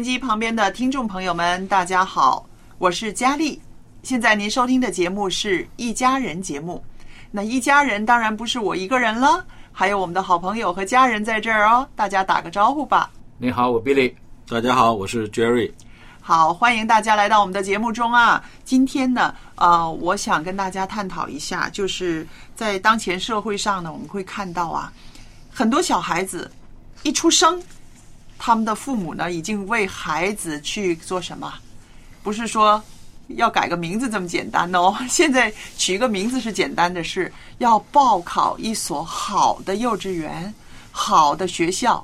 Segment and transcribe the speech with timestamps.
[0.00, 2.46] 音机旁边的听众朋友们，大家好，
[2.78, 3.60] 我是佳丽。
[4.02, 6.82] 现在您收听的节目是一家人节目。
[7.30, 11.86] 那一家人当然不是我一个人了，还有我们的好朋友和家人在这儿哦。
[11.94, 13.10] 大家打个招呼吧。
[13.36, 14.14] 你好，我 Billy。
[14.48, 15.70] 大家好，我是 Jerry。
[16.22, 18.42] 好，欢迎大家来到我们的节目中啊！
[18.64, 24.90] 今天呢，呃，我想跟大家探讨一下，就是在当前社会上呢，我们会看到啊，
[25.52, 26.50] 很多小孩子
[27.02, 27.62] 一出生，
[28.42, 31.52] 他们的父母呢已经为孩子去做什么？
[32.22, 32.82] 不是说
[33.28, 34.96] 要改个名字这么简单哦。
[35.10, 40.52] 现在取一个名字是简单的事，要报考一所好的幼稚园、
[40.90, 42.02] 好的学校。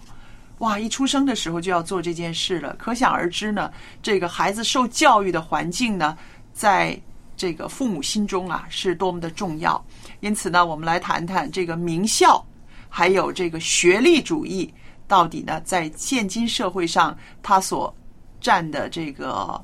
[0.59, 0.79] 哇！
[0.79, 3.71] 一出生的时候就要做这件事了，可想而知呢。
[4.03, 6.17] 这个孩子受教育的环境呢，
[6.53, 6.99] 在
[7.35, 9.83] 这个父母心中啊，是多么的重要。
[10.21, 12.43] 因此呢，我们来谈谈这个名校，
[12.89, 14.73] 还有这个学历主义，
[15.09, 17.95] 到底呢，在现今社会上他所
[18.41, 19.61] 占的这个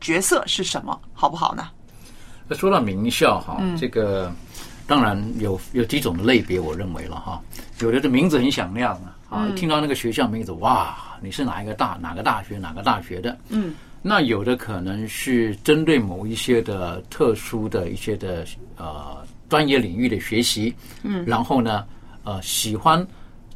[0.00, 1.68] 角色是什么，好不好呢？
[2.46, 4.32] 那说到名校哈，这个
[4.86, 7.42] 当然有有几种的类别，我认为了哈，
[7.80, 18.46] 有的的名字很响亮啊，啊，嗯听到那个学校名字，哇，你是哪一个大哪个大学哪个大学的，嗯，那有的可能是针对某一些的特殊的一些的
[18.78, 19.18] 呃
[19.50, 21.84] 专业领域的学习，嗯，然后呢，
[22.24, 23.06] 呃，喜欢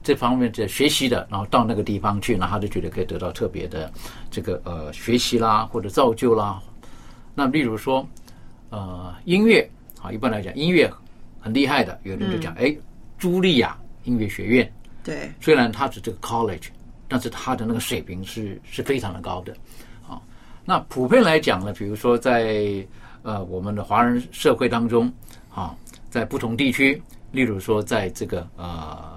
[0.02, 3.90] 这方面的学习的，然后到那个地方去，然后他就觉得可以得到特别的
[4.30, 6.60] 这个呃学习啦，或者造就啦。
[7.34, 8.06] 那例如说，
[8.70, 9.68] 呃，音乐
[10.02, 10.90] 啊，一般来讲音乐
[11.40, 12.76] 很厉害的，有人就讲，哎、
[13.18, 16.69] 茱莉亚音乐学院，对，虽然它是这个 college，
[17.08, 19.52] 但是它的那个水平是是非常的高的。
[20.06, 20.20] 啊，
[20.64, 22.84] 那普遍来讲呢，比如说在
[23.22, 25.10] 呃我们的华人社会当中，
[25.54, 25.74] 啊，
[26.10, 29.11] 在不同地区，例如说在这个呃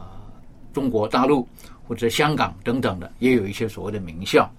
[0.76, 1.48] 中国大陆
[1.88, 4.52] 或者香港等等的，也有一些所谓的名校。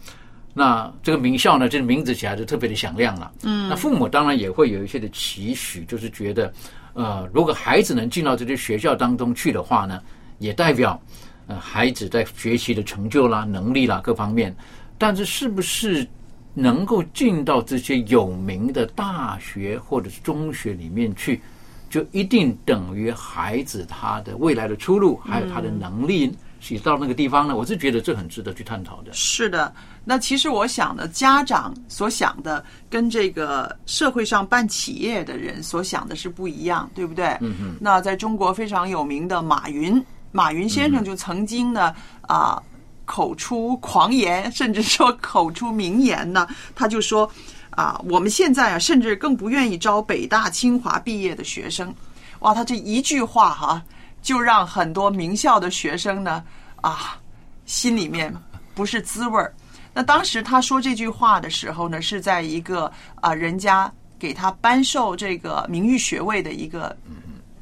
[0.54, 3.30] 那这个名校呢，这个名字起来就特别的响亮了。
[3.42, 6.50] 嗯，那父母当然也会有一些的期许，就是觉得，
[6.94, 10.00] 呃，如果孩子能进到这些学校当中去的话呢，
[10.38, 10.98] 也代表
[11.46, 14.56] 呃孩子在学习的成就啦、能力啦各方面。
[14.96, 16.08] 但是是不是
[16.54, 21.38] 能够进到这些有名的大学或者是中学里面去，
[21.88, 27.54] 就一定等于孩子他的未来的出路，还有他的能力是到那个地方呢？
[27.54, 29.12] 我是觉得这很值得去探讨的。
[29.12, 29.72] 是的，
[30.04, 37.26] 那其实我想呢，家长所想的跟这个社会上办企业的人所想的是不一样，对不对？
[37.40, 37.76] 嗯嗯。
[37.80, 40.02] 那在中国非常有名的马云，
[40.32, 42.60] 马云先生就曾经呢啊、
[43.04, 47.30] 口出狂言，甚至说口出名言呢，他就说
[47.76, 51.94] 啊，我们现在啊，甚至更不愿意招北大、清华毕业的学生。
[52.40, 53.80] 哇，他这一句话哈、
[54.22, 56.42] 就让很多名校的学生呢
[56.80, 57.20] 啊，
[57.66, 58.34] 心里面
[58.74, 59.54] 不是滋味儿。
[59.94, 66.94] 那当时他说这句话的时候呢，是在一个啊、人家给他颁授这个名誉学位的一个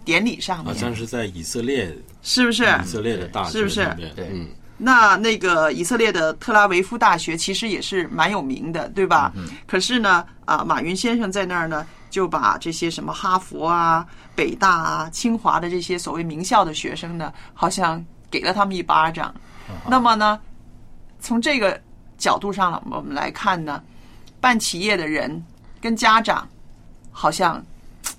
[0.05, 2.65] 典礼上好面，像是在以色列，是不是？
[2.65, 3.85] 以色列的大学是不是
[4.15, 9.33] 对嗯，那那个以色列的特拉维夫大学其实也是蛮有名的，对吧？
[9.67, 14.05] 可是呢，啊，马云先生在那儿呢，就把这些什么哈佛啊、
[14.35, 19.33] 北大啊、清华的这些所谓名校的学生呢，好像给了他们一巴掌。
[19.89, 20.39] 那么呢，
[21.21, 21.81] 从这个
[22.19, 23.83] 角度上，我们来看呢，
[24.41, 25.43] 办企业的人
[25.81, 26.47] 跟家长
[27.13, 27.65] 好像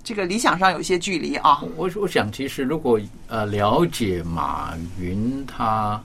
[0.04, 1.62] 这个理想上有一些距离啊。
[1.76, 6.02] 我我想，其实如果呃了解马云他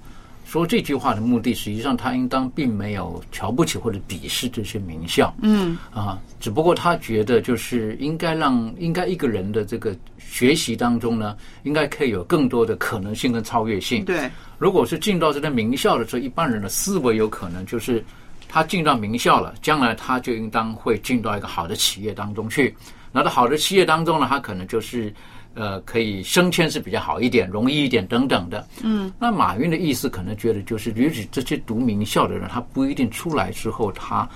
[0.51, 14.05] 说这句话的目的，实际上他应当并没有瞧不起或者鄙视这些名校，嗯啊，只不过他觉得就是应该让应该一个人的这个学习当中呢，应该可以有更多的可能性跟超越性。
[14.05, 18.05] 对，如果是进到这个名校的时候，一般人的思维有可能就是
[18.49, 22.75] 他进到名校了，将来他就应当会进到一个好的企业当中去。
[23.13, 25.15] 那到好的企业当中呢，他可能就是
[25.55, 28.67] 呃可以升迁是比较好一点、容易一点等等的。
[28.83, 34.29] 嗯，那马云的意思可能觉得就是，也许这些读名校的人，他不一定出来之后他。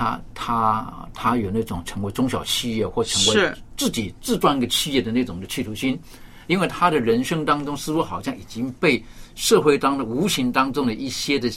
[0.00, 5.98] 他他他有那种成为中小企业或成为自己自创一个企业的那种的企图心，
[6.46, 9.02] 因为他的人生当中似乎好像已经被
[9.34, 11.50] 社会当中无形当中的一些的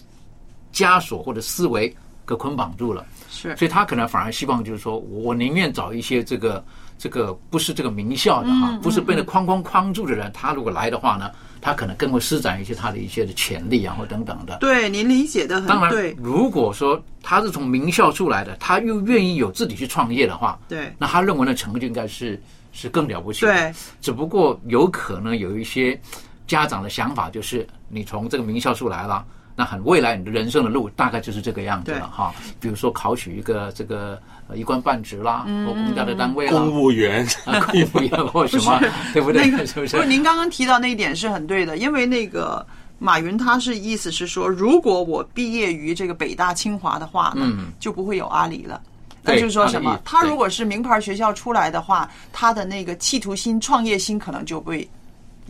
[0.74, 1.96] 枷锁或者思维
[2.26, 3.06] 给捆绑住了。
[3.30, 6.66] 是所以他可能反而希望就是说，我宁愿找一些这个
[7.02, 14.56] 这个不是这个名校的哈，不是被那框框框住的人，他如果来的话呢，他可能更会施展一些他的一些的潜力啊或等等的。
[14.60, 22.40] 对，您理解的当然很对，，如果说他是从名校出来的，他又愿意有自己去创业的话，对那他认为的成就应该是
[22.72, 23.48] 是更了不起。
[23.48, 26.00] 对，只不过有可能有一些
[26.46, 29.26] 家长的想法，就是你从这个名校出来了。
[29.56, 35.68] 那很未来你的人生的路大概就是这个样子了哈，比如说考取一个这个呃一官半职啦，嗯。
[35.68, 38.80] 或公家的单位啦，公务员，啊公务员 或什么，
[39.14, 39.48] 对不对？
[39.50, 39.98] 那个是不是？
[39.98, 40.08] 不是？
[40.08, 42.66] 您刚刚提到那一点是很对的，因为那个
[42.98, 47.72] 马云他是意思是说，如果我毕业于这个北大清华的话呢，嗯。
[47.80, 48.82] 就不会有阿里了。
[49.24, 54.88] 那就是说什么他如果是名牌学校出来的话，他的那个企图心、创业心可能就被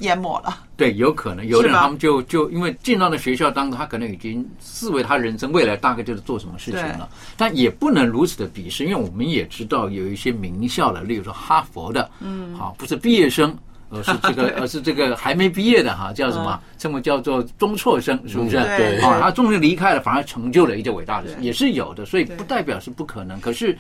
[0.02, 0.60] 淹没了。
[0.78, 13.58] 对，有可能有的人他们就就因为进到那学校当中，他可能已经视为他人生未来大概就是做什么事情了，但也不能如此的鄙视，因为我们也知道有一些名校的，例如说哈佛的，嗯，好，不是毕业生。
[13.94, 16.58] 而是这个，而是这个还没毕业的哈，叫什么？
[16.78, 18.56] 这么叫做中辍生，是不是？
[18.56, 23.38] 嗯对啊，他终于离开了，反而成就了一件伟大的事，也是有的，所以不代表是不可能。
[23.42, 23.78] 可是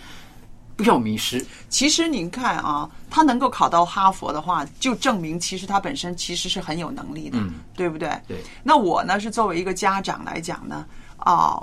[0.81, 8.09] 不要迷失，其实您看啊，他能够考到哈佛的话，就证明其实他本身其实是很有能力的，嗯对不对？
[8.27, 8.37] 对。
[8.63, 10.85] 那我呢是作为一个家长来讲呢，
[11.17, 11.61] 啊、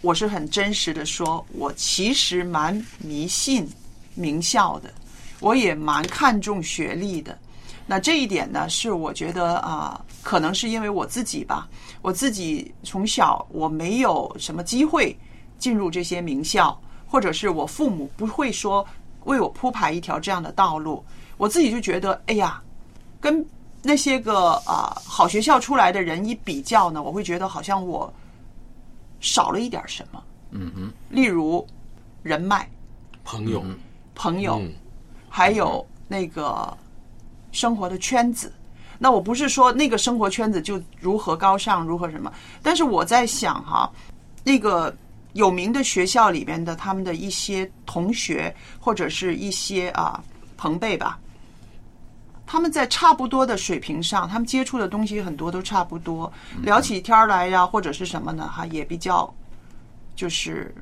[0.00, 3.68] 我是很真实的说，我其实蛮迷信
[4.14, 4.92] 名校的，
[5.40, 7.36] 我也蛮看重学历的。
[7.84, 11.68] 那这一点呢，是我觉得啊、可能是因为我自己吧，
[12.00, 15.16] 我自己从小我没有什么机会
[15.58, 16.80] 进入这些名校，
[17.12, 18.86] 或者是我父母不会说
[19.24, 21.04] 为我铺排一条这样的道路，
[21.36, 22.62] 我自己就觉得，哎呀，
[23.20, 23.44] 跟
[23.82, 28.10] 那些个啊、好学校出来的人一比较呢，我会觉得好像我
[29.20, 30.22] 少了一点什么。
[30.52, 31.66] 嗯哼，例如
[32.22, 32.66] 人脉、
[33.24, 33.62] 朋友，
[34.14, 34.72] 朋友，嗯
[35.28, 36.74] 还有那个
[37.52, 38.50] 生活的圈子。
[38.98, 42.32] 那我不是说那个生活圈子就如何高尚，如何什么，
[42.62, 43.92] 但是我在想哈，
[44.42, 44.96] 那个
[45.34, 50.22] 有名的学校里边的他们的一些同学或者是一些啊
[50.56, 51.18] 朋辈吧，
[52.46, 56.30] 他们在差不多的水平上，他们接触的东西很多都差不多，
[56.60, 58.46] 聊起天来呀，或者是什么呢？
[58.46, 59.32] 哈，也比较
[60.14, 60.74] 就是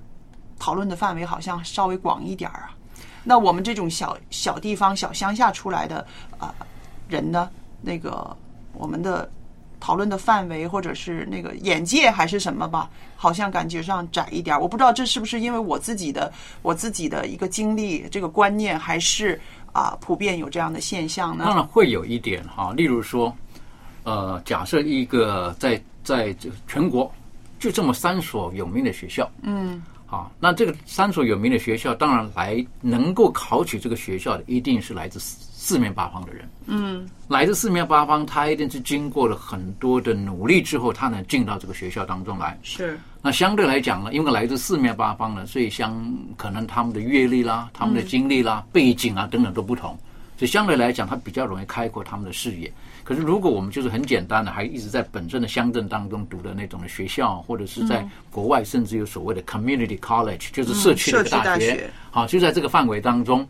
[0.59, 2.75] 讨论的范围好像稍微广一点儿啊。
[3.23, 6.07] 那我们这种小小地方、小乡下出来的
[6.39, 6.55] 啊、
[7.09, 7.49] 人呢，
[7.81, 8.37] 那个
[8.73, 9.31] 我们的
[9.81, 14.61] 讨论的范围或者是那个眼界还是什么吧，好像感觉上窄一点儿。
[14.61, 16.33] 我不知道这是不是因为我自己的
[16.63, 19.41] 我自己的一个经历、这个观念，还是
[19.73, 21.45] 啊、普遍有这样的现象呢？
[21.47, 23.35] 当然会有一点哈，例如说，
[24.03, 27.11] 呃，假设一个在在这全国
[27.59, 35.21] 就这么三所有名的学校，嗯，好，那这个三所有名的学校，当然来能够考取这个学校的，一定是来自
[35.61, 36.49] 四四面八方的人。
[36.67, 42.59] 嗯，来自四面八方，他一定是经过了很多的努力之后，他能进到这个学校当中来。
[42.63, 46.03] 是那相对来讲呢，因为来自四面八方呢，所以相
[46.37, 49.97] 可能他们的阅历啦、他们的经历啦、背景啊等等都不同，
[50.39, 52.73] 所以相对来讲，他比较容易开阔他们的视野。
[53.05, 63.47] 可是如果我们就是很简单的，还一直在本身的乡镇当中读的那种的学校，或者是在国外，甚至有所谓的 community college，就是社区的一个大学学，好，就在这个范围当中。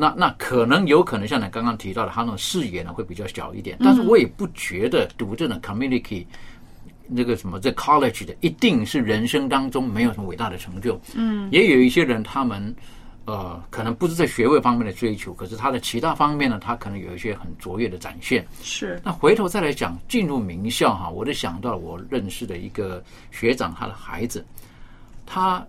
[0.00, 6.24] 那那可能有可能像你刚刚提到的，他那种视野呢会比较小一点，但是我也不觉得读这种 community
[7.06, 10.98] 那个什么这 college 的一定是人生当中没有什么伟大的成就。
[11.14, 12.74] 嗯，也有一些人他们
[13.26, 18.46] 呃可能不是在学位方面的追求，可是他的其他方面呢，他可能有一些很卓越的展现。
[18.62, 24.42] 是那回头再来讲进入名校哈，我就想到我认识的一个学长，他的孩子，
[25.26, 25.62] 他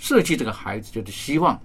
[0.00, 1.58] 设计这个孩子，就是希望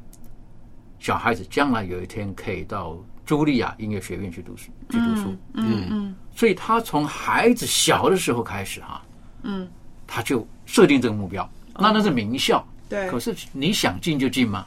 [1.00, 5.36] 小孩子将来有一天可以到茱莉亚音乐学院去读书，去读书。
[5.54, 9.02] 嗯嗯所以他从孩子小的时候开始哈、
[9.44, 9.68] 嗯，
[10.08, 12.66] 他就设定这个目标，那那是名校。
[12.88, 14.66] 对可是你想进就进嘛。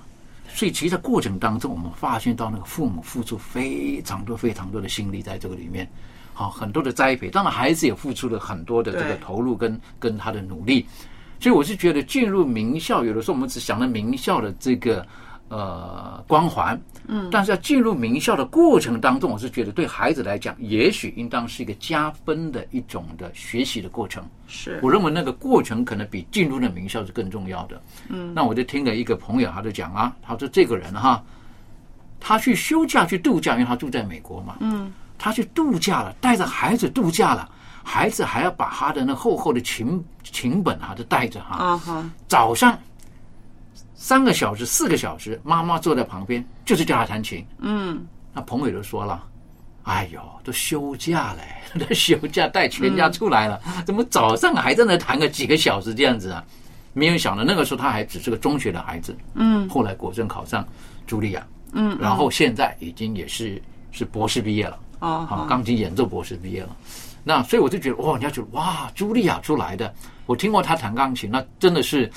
[0.55, 5.91] 所以其实，在过程当中，我们发现到那个父母付出非常多、非常多的心力在这个里面，
[6.35, 7.31] 好很多的栽培。
[7.31, 10.87] 当然，孩子也付出了很多的这个投入跟跟他的努力。
[11.41, 15.07] 所以，我是觉得进入名校，有的时候我们只想到名校的这个
[15.53, 24.25] 呃光环，嗯，但是要进入名校的过程当中，我是觉得对孩子来讲，也许应当是一个加分的一种的学习的过程。
[24.49, 24.81] 是。
[24.83, 27.83] 我认为那个过程可能比进入的名校是更重要的。
[28.09, 31.23] 嗯，那我就听了一个朋友，他就讲啊，他说这个人哈，
[32.19, 37.47] 他去休假去度假，因为他住在美国嘛，嗯，他去度假了，带着孩子度假了，
[37.85, 41.79] 孩子还要把他的那厚厚的琴琴本啊，都带着哈，
[42.27, 42.79] 早上
[44.03, 47.47] 三个小时、四个小时，妈妈坐在旁边，就是教他弹琴。
[47.61, 48.05] 嗯
[48.35, 49.25] 那朋友都说了
[49.85, 51.45] ：“哎呦，都休假嘞，
[51.79, 56.45] 都休假带全家出来了，怎么早上还在那弹个几个小时这样子啊？”
[56.93, 60.67] 没有想到那个时候他还只是个中学的孩子，嗯后来果真考上
[61.09, 64.81] 茱莉亚，嗯，然后现在已经也是是博士毕业了。
[64.99, 66.77] 啊好，钢琴演奏博士毕业了。
[67.23, 69.95] 那所以我就觉得，哇，人家觉得哇，茱莉亚出来的，
[70.27, 72.11] 我听过他弹钢琴，那真的是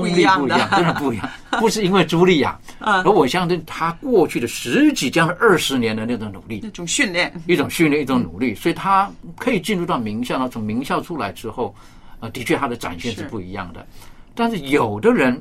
[0.00, 1.30] 功力不一样，真的 不一样。
[1.60, 10.48] 不是因为朱莉亚，嗯而我相信她过去的十几将近二十年的那种努力那，种训练，一种训练，一种努力，所以她可以进入到名校呢。
[10.48, 11.74] 从名校出来之后，
[12.20, 13.86] 呃，的确她的展现是是不一样的。
[14.34, 15.40] 但是有的人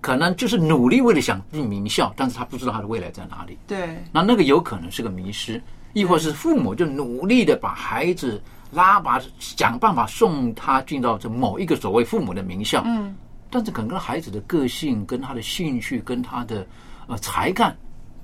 [0.00, 3.58] 可能就是努力为了想进名校，但是他不知道他的未来在哪里。
[3.66, 8.40] 对那那个有可能是个迷失，亦或是父母就努力的把孩子
[8.72, 13.14] 拉把想办法送他进到这某一个所谓父母的名校，嗯，
[13.50, 16.66] 但是可能跟孩子的个性、跟他的兴趣、跟他的
[17.06, 17.76] 呃才干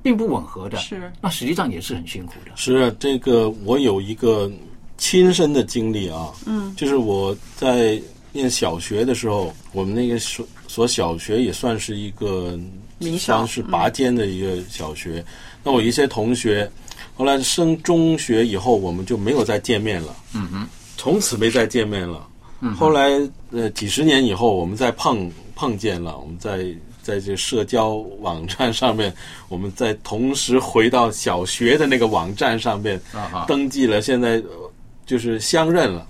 [0.02, 2.52] 并不吻合的，是那实际上也是很辛苦的。
[2.56, 4.50] 是啊这个，我有一个
[4.98, 8.00] 亲身的经历啊，嗯，就是我在
[8.32, 12.58] 念小学的时候，我们那个所所小学也算是一个
[12.98, 15.24] 名校算是拔尖的一个小学。
[15.62, 16.70] 那我一些同学
[17.14, 22.28] 后来升中学以后，我们就没有再见面了，嗯哼，从此没再见面了。
[22.72, 23.10] 后来
[23.50, 26.66] 呃几十年以后，我们再碰碰见了，我们在
[27.02, 29.12] 在这社交网站上面，
[29.48, 34.72] 我们在同时回到小学的那个网站上面啊哈，登记了，现在呃
[35.04, 36.06] 就是相认了。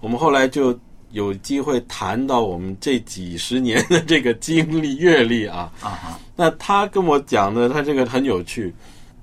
[0.00, 0.78] 我们后来就
[1.12, 8.74] 有机会谈到我们这几十年的这个经历阅历啊，啊哈，那他跟我讲的，他这个很有趣。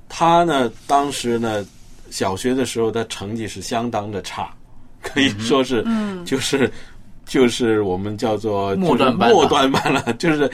[0.07, 1.65] 他呢，当时呢，
[2.09, 4.53] 小学的时候，他成绩是相当的差，
[5.05, 5.85] 可以说是，
[6.25, 6.69] 就是
[7.25, 10.51] 就是我们叫做末端班了就是末端班了， 就是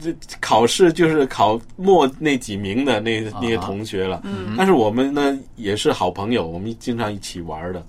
[0.00, 4.22] 这考试就是考末那几名的那那些同学了。
[4.56, 7.84] 但是我们呢也是好朋友，我们经常一起玩的。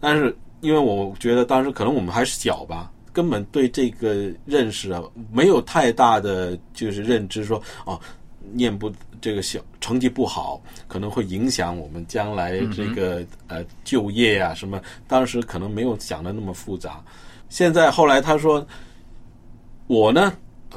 [0.00, 5.00] 但是因为我觉得当时可能我们还是小吧，根本对这个认识啊
[5.32, 7.98] 没有太大的就是认知说，哦，
[8.52, 14.80] 念不这个小成绩不好，可能会影响我们将来这个、呃就业啊什么。
[15.06, 17.02] 当时可能没有想的那么复杂。
[17.48, 18.66] 现在后来他说，
[19.86, 20.32] 我呢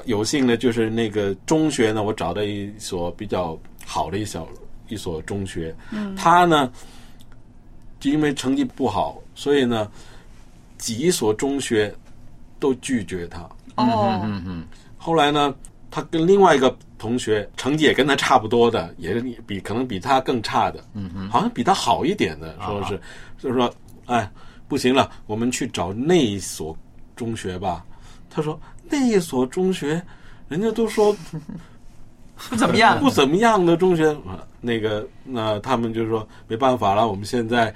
[0.06, 4.48] 有幸呢就是那个中学呢，我找到一所比较好的一小
[4.88, 6.72] 一所中学，嗯，他呢。
[7.98, 9.90] 就因为成绩不好，所以呢，
[10.78, 11.92] 几所中学
[12.60, 13.40] 都拒绝他。
[13.78, 15.56] 哦，嗯嗯，后来呢，
[15.90, 19.14] 他跟另外一个同学成绩也跟他差不多的，也
[19.46, 23.00] 比可能比他更差的，嗯哼，好像比他好一点的，说是，
[23.38, 23.72] 就是说，
[24.08, 24.28] 哎，
[24.68, 26.76] 不行了，我们去找那一所
[27.16, 27.86] 中学吧。
[28.28, 28.60] 他说
[28.90, 30.02] 那一所中学，
[30.50, 31.16] 人家都说
[32.50, 37.72] 不怎么样，不怎么样的中学，啊那个那他们就说没办法了，我们现在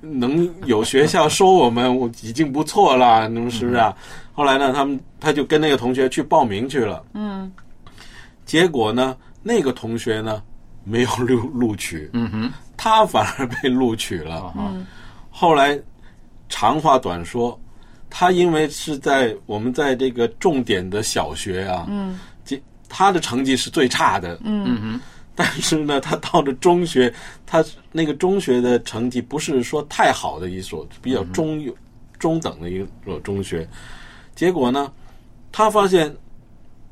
[0.00, 3.96] 能有学校收我们，我已经不错了，你们是不是啊？
[4.34, 7.50] 后来呢，他们他就跟那个同学去报名去了，嗯，
[8.46, 10.42] 结果呢，那个同学呢
[10.84, 14.54] 没有录录取，嗯哼，他反而被录取了。
[15.30, 15.78] 后来
[16.48, 17.60] 长话短说，
[18.08, 24.80] 他因为是在我们在这个重点的小学啊，嗯，这他的成绩是最差的，嗯。
[24.80, 25.00] 哼，
[25.34, 27.12] 但是呢，他到了中学，
[27.44, 27.62] 他
[27.92, 31.76] 那个中学的成绩不是说太好的一所，比较中有
[32.18, 33.68] 中等的一所中学。
[34.34, 34.90] 结果呢，
[35.52, 36.14] 他发现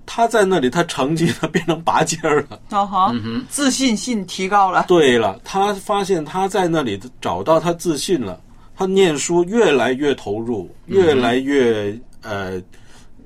[0.06, 2.60] 他在那里，他成绩呢变成拔尖儿了。
[2.70, 3.14] 哦哈，
[3.48, 8.40] 自信心提高了，对了，他发现他在那里找到他自信了，
[8.76, 12.60] 他念书越来越投入，越来越呃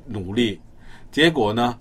[0.06, 0.60] 努力。
[1.10, 1.76] 结果呢，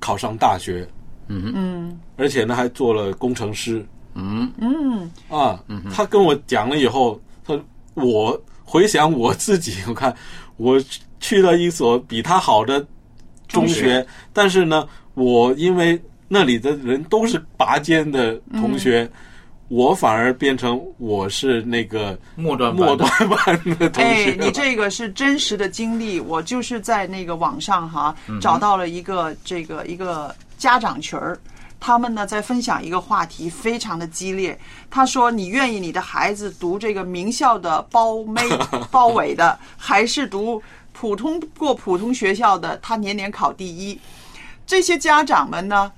[0.00, 0.88] 考上大学，
[1.28, 2.00] 嗯嗯。
[2.16, 3.86] 而且呢还做了工程师。
[4.14, 4.50] 嗯。
[4.58, 5.10] 嗯。
[5.28, 5.62] 啊。
[5.94, 7.58] 他跟我讲了以后，他
[7.94, 10.14] 我回想我自己，我看
[10.56, 10.82] 我
[11.20, 12.84] 去了一所比他好的
[13.52, 19.10] 中中学，但是呢，我因为那里的人都是拔尖的同学。
[19.68, 31.38] 我反而变成我是那个末端末端班的同哎学，，你这个是真实的经历，我就是在那个网上哈找到了一个这个一个家长群儿。
[31.80, 34.56] 他们呢在分享一个话题，非常的激烈。
[34.90, 38.42] 他说：“你愿意你的孩子读这个名校的包妹
[38.92, 40.62] 包围的，还是读
[41.02, 42.76] 普通过普通学校的？
[42.76, 43.98] 他年年考第一。”
[44.64, 45.90] 这些家长们呢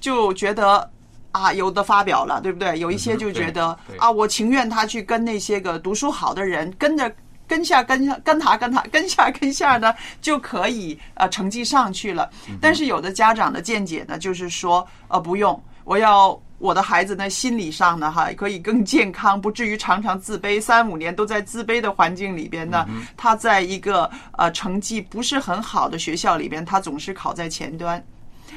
[0.00, 0.88] 就觉得
[1.32, 2.78] 啊，有的发表了，对不对？
[2.78, 7.12] 有一些就觉得、啊，我情愿他去跟那些个读书好的人跟着。
[7.48, 9.92] 跟下跟下跟他跟他跟下跟下呢，
[10.22, 12.30] 就可以呃成绩上去了。
[12.62, 28.00] 但是有的家长的见解呢，就是说呃不用，我要我的孩子呢心理上呢哈可以更健康，不至于常常自卑，三五年都在自卑的环境里边呢，他在一个呃成绩不是很好的学校里边，他总是考在前端。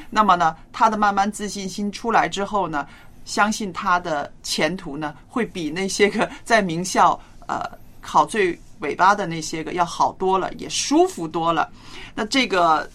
[0.08, 2.86] 那么呢，他的慢慢自信心出来之后呢，
[3.24, 7.60] 相信他的前途呢，会比那些个在名校呃
[8.00, 11.68] 考最尾巴的那些个要好多了，也舒服多了。
[12.14, 12.88] 那这个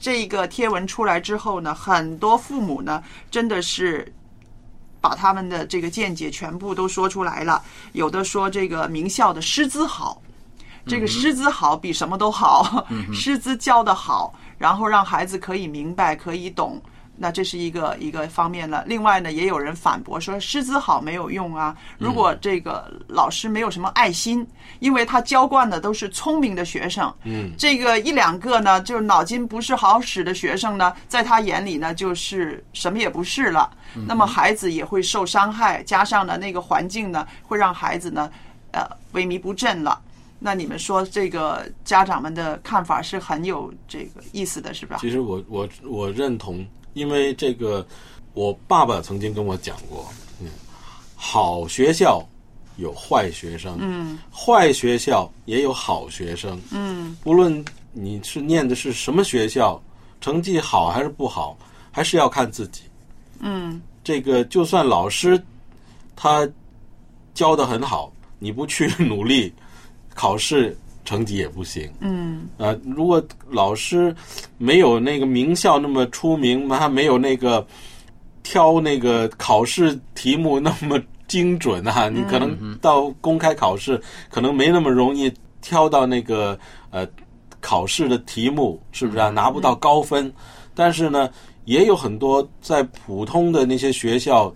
[0.00, 4.10] 这个贴文出来之后呢，很多父母呢，真的是。
[5.08, 7.62] 把他们的这个见解全部都说出来了，
[7.92, 10.20] 有的说这个名校的师资好，
[10.86, 16.78] 这个师资好比什么都好， 师资教的好，然后让孩子可以明白，可以懂。
[17.18, 18.84] 那这是一个一个方面了。
[18.86, 21.76] 另外呢，也有人反驳说，师资好没有用啊。
[21.98, 24.46] 如果这个老师没有什么爱心，
[24.78, 33.70] 因为他教惯的都是聪明的学生，嗯，这个一两个呢，就是脑筋不是好使的学生呢，在他眼里呢，就是什么也不是了。
[34.06, 38.30] 那么孩子也会受伤害，加上呢那个环境呢，会让孩子呢，
[38.70, 40.00] 呃，萎靡不振了。
[40.38, 44.98] 那你们说这个家长们的看法是很有这个意思的，是吧？
[45.00, 47.86] 其实我我我认同，因为这个
[48.34, 50.08] 我爸爸曾经跟我讲过，
[50.40, 50.48] 嗯，
[51.14, 52.26] 好学校
[52.76, 54.18] 有坏学生，嗯。
[54.32, 57.16] 坏学校也有好学生，嗯。
[57.22, 59.80] 不论你是念的是什么学校，
[60.20, 61.56] 成绩好还是不好，
[61.90, 62.82] 还是要看自己。
[63.40, 63.80] 嗯。
[64.04, 65.40] 这个就算老师
[66.16, 66.48] 他
[67.34, 69.52] 教的很好，你不去努力，
[70.14, 70.76] 考试
[71.08, 71.90] 成绩也不行。
[72.00, 74.14] 嗯啊，如果老师
[74.58, 77.66] 没有那个名校那么出名，他没有那个
[78.42, 86.58] 挑那个考试题目那么精准啊，你可能到公开考试可能没那么容易挑到那个
[86.90, 87.08] 呃
[87.58, 89.30] 考试的题目，是不是啊？
[89.30, 90.30] 拿不到高分，
[90.74, 91.30] 但是呢，
[91.64, 94.54] 也有很多在普通的那些学校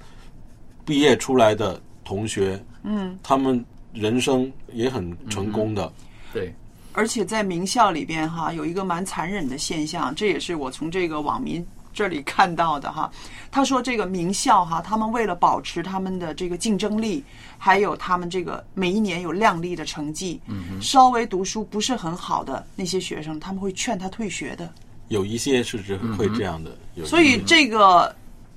[0.85, 5.91] 毕业出来的同学，嗯，他们人生也很成功的。
[6.33, 6.55] 对，
[6.93, 13.11] 而且在名校里边哈，有一个蛮残忍的现象，这也是我从这个网民这里看到的哈。
[13.51, 17.23] 他说这个名校哈，他们为了保持他们的这个竞争力，
[17.59, 24.71] 还有他们这个每一年有亮丽的成绩，嗯，稍微读书不是很好的那些学生，他们会劝他退学的。
[25.09, 28.15] 有一些是只会这样的，所以这个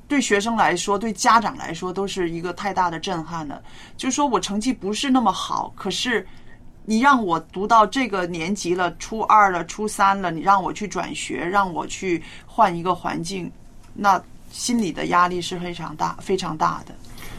[0.08, 3.62] 对学生来说，对家长来说都是一个太大的震撼了。
[3.98, 6.26] 就是说我成绩不是那么好，可是
[6.86, 13.52] 你让我读到这个年级了，初二了，初三了，你让我去转学，让我去换一个环境，
[13.94, 14.22] 那
[14.52, 16.94] 心理的压力是非常大、非常大的。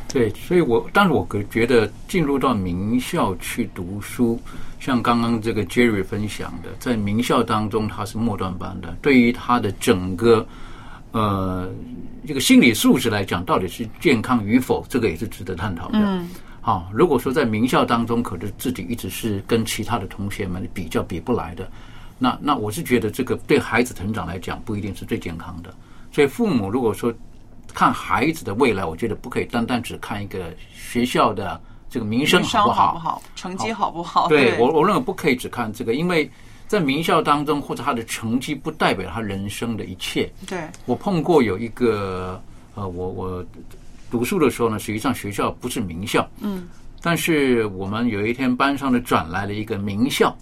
[0.09, 4.41] 对，所以我，但是我个觉得进入到名校去读书，
[4.81, 10.47] 像刚刚这个 Jerry 分享的，在名校当中他是末端班的，对于他的整个
[11.13, 11.69] 呃
[12.27, 15.99] 这个心理素质来讲，到底是健康与否，这个也是值得探讨的。
[16.01, 16.29] 嗯
[16.67, 21.71] 好，如果说在名校当中，可是自己一直是跟其他的同学们比较比不来的，
[22.19, 25.73] 那那我是觉得这个对孩子成长来讲不一定是最健康的。
[26.11, 27.15] 所以父母如果说
[27.73, 34.27] 看孩子的未来，我觉得不可以单单只看一个学校的这个名声好不好，好不好，成绩好不好？
[34.27, 36.29] 对我，我认为不可以只看这个，因为
[36.67, 40.29] 在名校当中，或者他的成绩不代表他人生的一切。
[40.49, 42.43] 对，我碰过有一个
[42.75, 43.47] 呃，我我
[44.11, 46.69] 读书的时候呢，实际上学校不是名校，嗯，
[47.03, 50.37] 但是我们有一天班上的转来了一个名校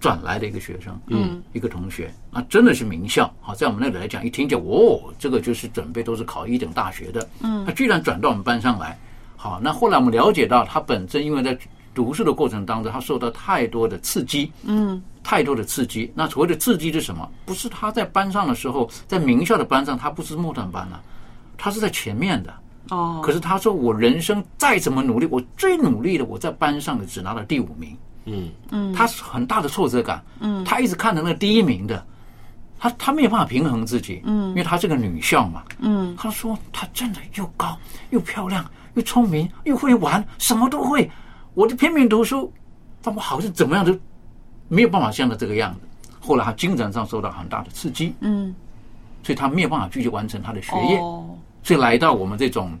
[0.00, 3.32] 转来的一个学生，嗯，一个同学啊，真的是名校。
[3.40, 8.96] 好，在我们那里来讲，一听见哦，这个就是准备都是考一等大学的，嗯他居然转到我们班上来。
[9.36, 11.58] 好，那后来我们了解到，他本身因为在
[11.94, 16.10] 读书的过程当中，他受到太多的刺激，嗯太多的刺激。
[16.14, 17.28] 那所谓的刺激是什么？
[17.44, 21.00] 不是他在班上的时候，在名校的班上，他不是末段班了、
[21.56, 22.54] 他是在前面的。
[22.90, 27.96] 哦，可是他说，我人生再怎么努力，我最努力的，我在班上的只拿了第五名。
[28.24, 30.22] 嗯嗯，他是很大的挫折感。
[30.40, 32.04] 嗯，他一直看着那个第一名的，
[32.78, 34.20] 他他没有办法平衡自己。
[34.24, 35.62] 嗯，因为他是个女校嘛。
[35.78, 37.76] 嗯，他说他真的又高
[38.10, 41.10] 又漂亮又聪明又会玩，什么都会。
[41.54, 42.52] 我就拼命读书，
[43.02, 43.98] 但我好像怎么样都
[44.68, 45.80] 没有办法像他这个样子。
[46.20, 48.54] 后来他精神上受到很大的刺激，嗯，
[49.22, 50.98] 所以他没有办法继续完成他的学业。
[50.98, 51.27] 哦，
[51.62, 52.78] 所以来到我们这种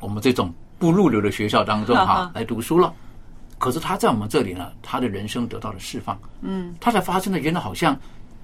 [0.00, 2.92] 我们这种不入流的学校当中 哈来读书了。
[3.58, 6.18] 可是他在我们这里呢，他的人生得到了释放。
[6.42, 7.98] 嗯，他才发生了原来好像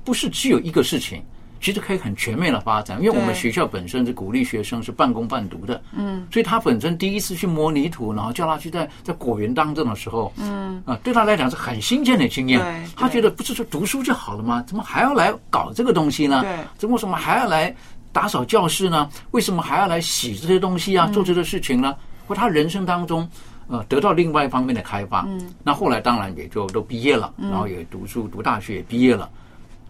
[0.04, 1.22] 不是只有一个事情，
[1.60, 2.98] 其实可以很全面的发展。
[2.98, 12.58] 因为我们学校本身是鼓励学生是半工半读的，嗯，所以他本身第一次去摸泥土，然后叫他去在在果园当中的时候，嗯啊，对他来讲是很新鲜的经验。
[12.96, 14.64] 他觉得不是说读书就好了吗？
[14.66, 16.40] 怎么还要来搞这个东西呢？
[16.40, 17.74] 对怎么为什么还要来
[18.12, 19.08] 打扫教室呢？
[19.30, 21.06] 为什么还要来洗这些东西啊？
[21.08, 21.96] 做这些事情呢？
[22.26, 23.28] 或他人生当中，
[23.68, 25.24] 呃，得到另外一方面的开发。
[25.26, 29.28] 嗯，那后来当然也就都毕业了，然后也读书读大学也毕业了，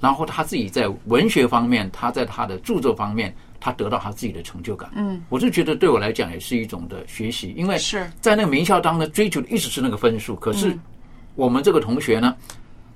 [0.01, 4.91] 然后他自己在文学方面，他在他的著作方面，他得到他自己的成就感。
[4.95, 10.77] 嗯，我是觉得对我来讲也是一种的学习，因为是在那个名校当中追求的一直是那个分数，可是
[11.35, 12.35] 我们这个同学呢，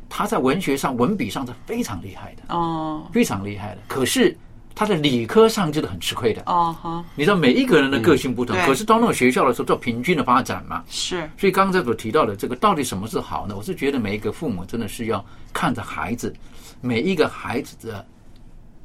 [0.09, 4.37] 他在文学上、文笔上是非常厉害的，哦，非常厉害的，可是
[4.77, 6.43] 他在理科上就是很吃亏的。
[6.45, 10.85] 哦哈，你知道每一个人的个性不同，可是到那种学校的时候，做平均的发展嘛。
[10.91, 13.55] 是所以刚才所提到的这个，到底什么是好呢？
[13.57, 16.33] 我是觉得每一个父母真的是要看着孩子，
[16.83, 18.07] 每一个孩子的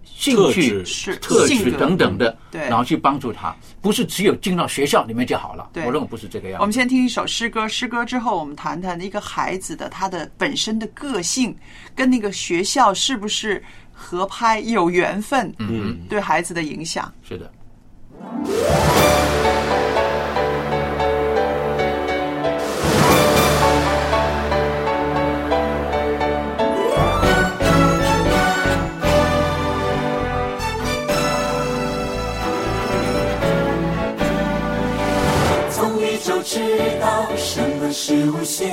[0.04, 0.82] 兴趣
[1.20, 5.70] 特质、等等的，对然后去帮助他，不是只有进到学校里面就好了。
[5.74, 6.62] 对我认为不是这个样子。
[6.62, 11.54] 我们先听一首诗歌，诗歌之后我们谈谈一个孩子的他的本身的个性
[11.94, 13.62] 跟那个学校是不是
[14.02, 17.14] 合拍有缘分，嗯，对孩子的影响。
[17.22, 17.52] 是的。
[35.70, 36.60] 从宇宙知
[37.00, 38.70] 道什么是无限，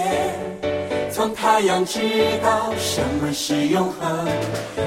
[1.18, 1.98] 从太阳知
[2.44, 4.24] 道什么是永恒。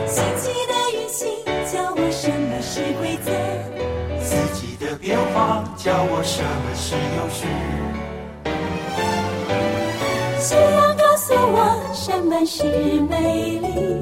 [0.07, 1.27] 星际的运行
[1.69, 3.29] 教我什么是规则，
[4.23, 7.47] 四季的变化教我什么是有序。
[10.39, 12.63] 夕阳告诉我什么是
[13.09, 14.01] 美丽，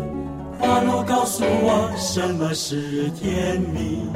[0.59, 4.07] 花落告诉我什么是甜蜜。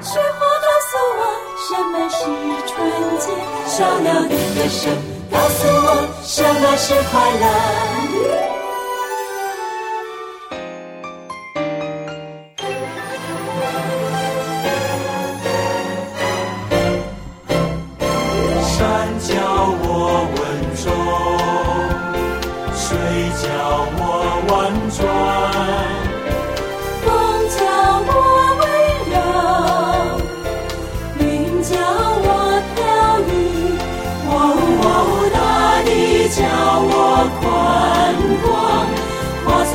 [0.00, 1.22] 雪花告诉我
[1.68, 2.24] 什么是
[2.66, 2.80] 纯
[3.18, 3.28] 洁，
[3.66, 4.90] 小鸟的歌声
[5.30, 8.57] 告诉我什么是快乐。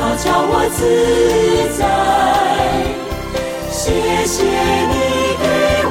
[0.04, 0.84] 他叫我自
[1.78, 1.80] 在。
[3.70, 3.80] 谢
[4.26, 4.94] 谢你
[5.40, 5.44] 给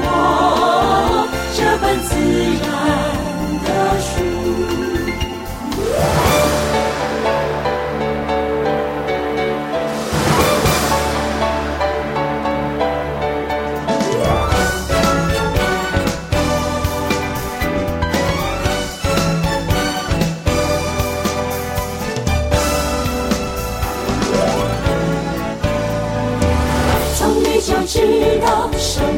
[0.05, 2.13] 我这份自
[2.61, 2.82] 然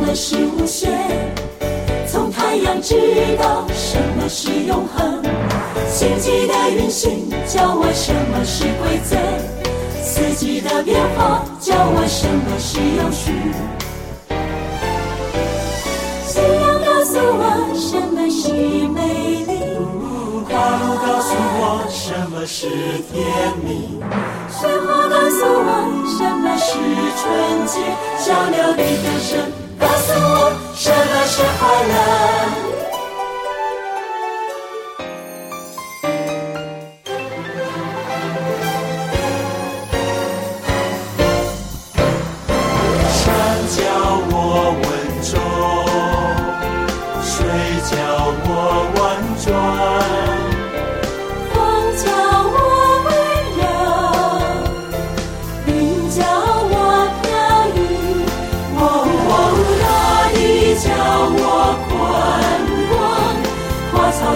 [0.05, 0.91] 么是无限，
[2.07, 2.95] 从太阳知
[3.39, 5.23] 道什么是永恒。
[5.89, 9.17] 星际的运行教我什么是规则，
[10.03, 13.31] 四季的变化教我什么是有序。
[16.27, 18.51] 夕阳告诉我什么是
[18.89, 19.01] 美
[19.47, 19.51] 丽，
[20.47, 22.69] 花露告诉我什么是
[23.11, 23.25] 甜
[23.63, 23.99] 蜜。
[24.51, 25.69] 雪花告诉我
[26.05, 26.77] 什么是
[27.17, 27.73] 纯洁，
[28.19, 28.83] 小鸟的歌
[29.19, 30.55] 声告诉我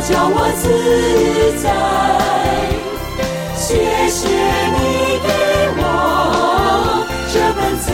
[0.09, 0.65] 叫我自
[1.61, 1.63] 在。
[3.55, 3.67] 谢
[4.09, 4.17] 谢
[4.73, 4.77] 你
[5.21, 5.29] 给
[5.77, 5.81] 我
[7.31, 7.85] 这本自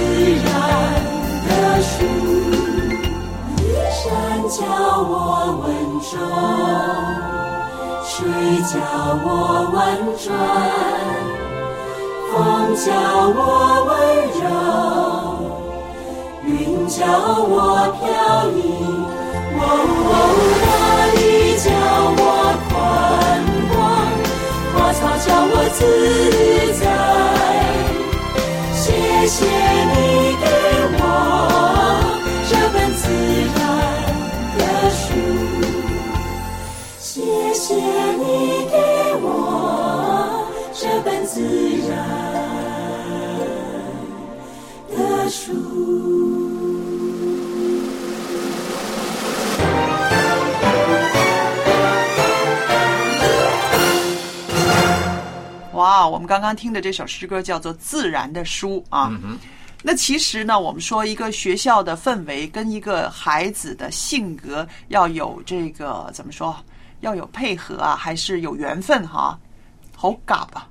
[0.46, 0.48] 然
[1.46, 1.52] 的
[1.84, 1.94] 书，
[3.92, 4.00] 山
[4.48, 4.64] 叫
[5.04, 5.14] 我
[5.60, 5.68] 稳
[6.00, 6.16] 重，
[8.06, 8.16] 水
[8.64, 8.74] 叫
[9.22, 9.28] 我
[9.74, 9.76] 婉
[10.24, 10.26] 转，
[12.32, 12.34] 风
[12.78, 12.88] 叫
[13.36, 13.38] 我
[13.90, 13.92] 温
[14.40, 14.44] 柔，
[16.46, 16.50] 云
[16.88, 16.96] 叫
[17.44, 17.54] 我
[18.00, 18.02] 飘
[18.52, 18.58] 逸。
[19.58, 20.65] 哦哦，大雨
[21.66, 22.22] 叫我
[22.70, 22.72] 宽
[23.74, 23.76] 广，
[24.76, 25.80] 花草叫我自
[26.40, 26.45] 由。
[56.06, 59.12] 哇，我们刚刚听的这首诗歌叫做《自然的书》啊。
[59.82, 66.56] 那其实呢，我们说一个学校的氛围跟一个孩子的性格要有这个怎么说，
[67.02, 69.38] 要有配合啊，还是有缘分哈？
[69.96, 70.68] 好嘎吧？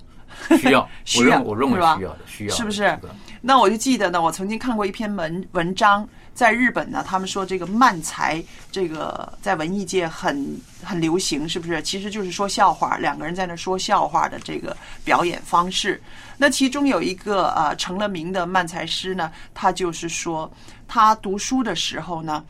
[0.59, 2.99] 需要， 需要，我认为是吧需要的，需要是不是？
[3.41, 8.43] 那我就记得呢，我曾经看过一篇文文章，在日本呢，他们说这个漫才，
[8.73, 11.81] 这个在文艺界很很流行，是不是？
[11.83, 16.03] 其实就是说笑话，两个人在那说笑话的这个表演方式。
[16.37, 20.53] 那其中有一个呃成了名的漫才师呢，他就是说，
[20.89, 22.45] 他读书的时候呢，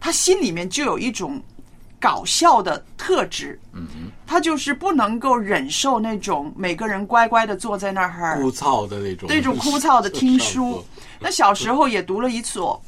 [0.00, 1.38] 他心里面就有一种
[2.00, 10.82] 搞笑的特质，嗯哼，他就是不能够忍受那种每个人乖乖的坐在那儿枯燥的那种，那种枯燥的听书。
[11.20, 12.82] 那小时候也读了一所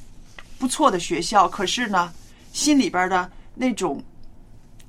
[0.59, 2.13] 不错的学校，可是呢，
[2.53, 4.03] 心里边的那种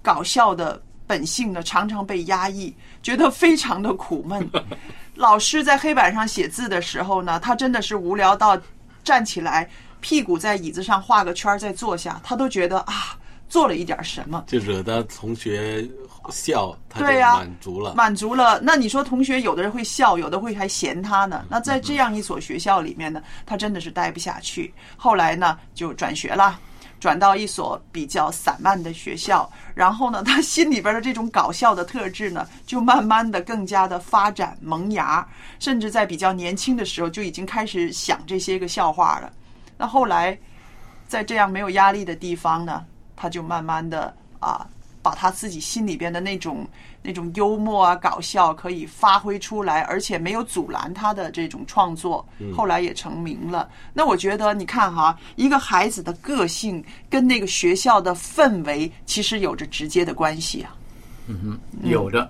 [0.01, 4.49] 搞笑的本性呢，常常被压抑，觉得非常的苦闷。
[5.15, 8.59] 老师在黑板上写字的时候呢，他真的是无聊到
[9.03, 13.17] 站起来，屁股在椅子上画个圈儿再坐下，他都觉得啊，
[13.49, 14.43] 做了一点什么。
[14.47, 15.87] 就惹得同学
[16.31, 17.93] 笑，对呀、满足了。
[17.95, 18.59] 满足了。
[18.61, 21.45] 那你说同学有的人会笑，有的会还嫌他呢。
[21.49, 24.73] 那在这样一所学校里面呢，他真的是待不下去。
[24.95, 26.59] 后来呢，就转学了。
[26.99, 35.23] 转到一所比较散漫的学校，然后呢，他心里边的这种搞笑的特质呢，就慢慢的更加的发展萌芽，
[35.59, 39.31] 甚至在比较年轻的时候就已经开始想这些个笑话了。
[39.77, 40.35] 那后来，
[41.07, 42.83] 在这样没有压力的地方呢，
[43.15, 44.67] 他就慢慢的啊，
[45.07, 46.67] 把他自己心里边的那种
[47.01, 52.27] 那种幽默啊、搞笑可以发挥出来，而且没有阻拦他的这种创作。
[52.53, 53.69] 后来也成名了。
[53.93, 60.75] 那我觉得，你看哈，一个孩子的个性跟那个学校的氛围其实有着直接的关系啊。
[61.27, 62.29] 嗯哼，有的，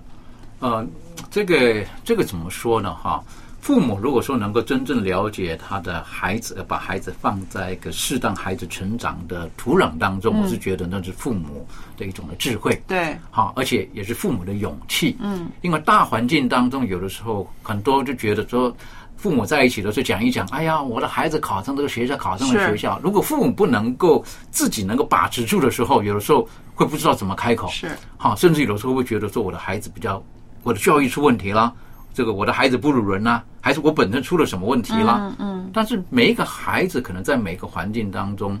[0.60, 0.86] 呃，
[1.32, 2.94] 这个这个怎么说呢？
[2.94, 3.20] 哈，
[3.60, 11.66] 父母如果说能够真正了解他的孩子，把孩子放在一个适当孩子成长的土壤当中，嗯我是觉得那是父母
[11.96, 12.80] 的一种的智慧。
[12.86, 15.16] 对，好，而且也是父母的勇气。
[15.20, 18.74] 嗯，因为大环境当中，有的时候很多就觉得说，
[19.16, 22.98] 父母在一起的时候讲一讲，哎呀，我的孩子考上这个学校，考上了学校。
[23.02, 27.68] 如果父母不能够自己能够把持住的时候，有的时候会不知道怎么开口。
[27.68, 30.22] 是，好，甚至有的时候会觉得说，我的孩子比较，
[30.62, 31.72] 我的教育出问题啦，
[32.18, 35.32] 这个我的孩子不如人啦，还是我本身出了什么问题啦？
[35.38, 38.58] 嗯嗯，但是每一个孩子可能在每个环境当中，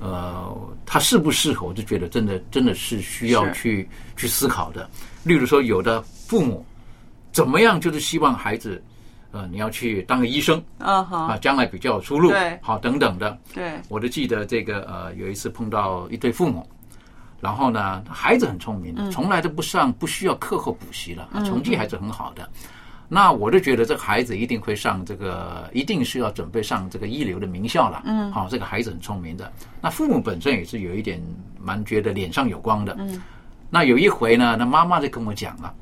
[0.00, 0.52] 呃，
[0.84, 4.90] 他适不适合，我就觉得真的真的是需要去去思考的。
[5.22, 6.66] 例如说，有的父母
[7.30, 8.82] 怎么样，就是希望孩子，
[9.30, 13.38] 呃，你要去当个医生啊，将来比较有出路，对好等等的。
[13.54, 16.68] 对，我就记得这个呃，有一次碰到一对父母，
[17.40, 22.48] 然后呢，孩子很聪明的，从来都不上不需要课后补习了，嗯成绩还是很好的。
[23.08, 28.02] 那我就觉得这个孩子一定会上这个，一定是要准备上这个一流的名校了。
[28.04, 29.52] 嗯好、这个孩子很聪明的。
[29.80, 31.22] 那父母本身也是有一点
[31.60, 32.96] 蛮觉得脸上有光的。
[32.98, 33.22] 嗯，
[33.70, 35.72] 那有一回呢，那妈妈就跟我讲了，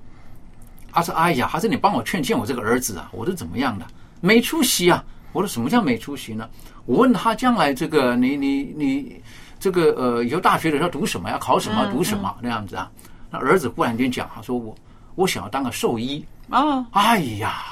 [0.93, 3.87] 她说：“哎呀，还是你帮我劝劝我这个儿子啊，我是怎么样的，
[4.21, 6.49] 没出息啊。”我说：“什么叫没出息呢？”
[6.87, 9.23] 我问他将来这个你你你
[9.59, 12.91] 这个呃以后大学的时候读什么，要考什么，嗯读什么那样子啊？
[13.31, 14.77] 那儿子忽然间讲，他说我
[15.14, 16.24] 我想要当个兽医。
[16.50, 17.62] 啊，哎呀，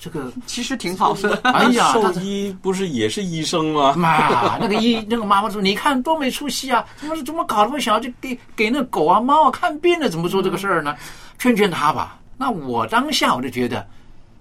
[0.00, 1.38] 这个其实挺好的。
[1.44, 3.94] 哎呀， 兽医不是也是医生吗？
[3.96, 6.84] 妈，那个医 那个妈妈说：“你看多没出息啊！
[6.96, 10.08] 怎么怎么搞的我想要去给给那狗啊猫啊看病呢？
[10.08, 10.94] 怎么做这个事儿呢？
[11.38, 13.86] 劝劝他吧。”那我当下我就觉得，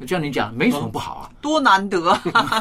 [0.02, 2.14] 就像你讲，没什么不好啊，多难得，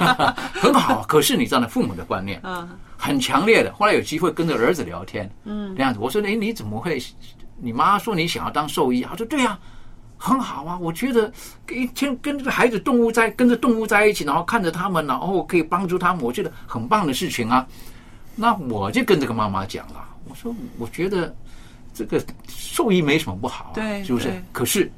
[0.54, 1.04] 很好啊。
[1.08, 3.72] 可是你知道呢，父母的观念嗯很强烈的。
[3.74, 7.02] 后来有机会跟着儿子聊天，嗯这样子，我说：“哎，你怎么会
[7.56, 9.58] 你妈说你想要当兽医，他说对呀、
[10.16, 11.30] 很好啊，我觉得
[11.70, 17.66] 一天跟这个孩子动物在跟着动物在一起，然后看着他们，然后可以帮助他们，我觉得很棒的事情啊。
[18.36, 21.34] 那我就跟这个妈妈讲了，我说我觉得
[21.92, 24.42] 这个兽医没什么不好、啊，对是不是？
[24.50, 24.90] 可是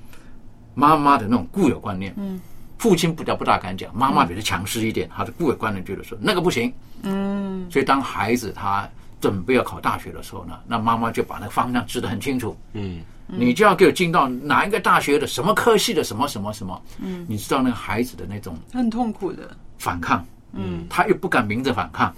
[0.74, 2.40] 妈妈的那种固有观念，嗯，
[2.78, 7.66] 父亲不大不大敢讲，妈妈比较强势一点，他的固有观念觉得说那个不行，嗯。
[7.70, 8.88] 所以当孩子他
[9.20, 17.26] 准备要考大学的时候呢，那妈妈就把那个方向指得很清楚，嗯，你就要给我进到哪一个大学的什么科系的什么什么什么，嗯。
[17.28, 20.86] 你知道那个孩子的那种很痛苦的，反抗，嗯。
[20.88, 22.14] 他又不敢明着反抗，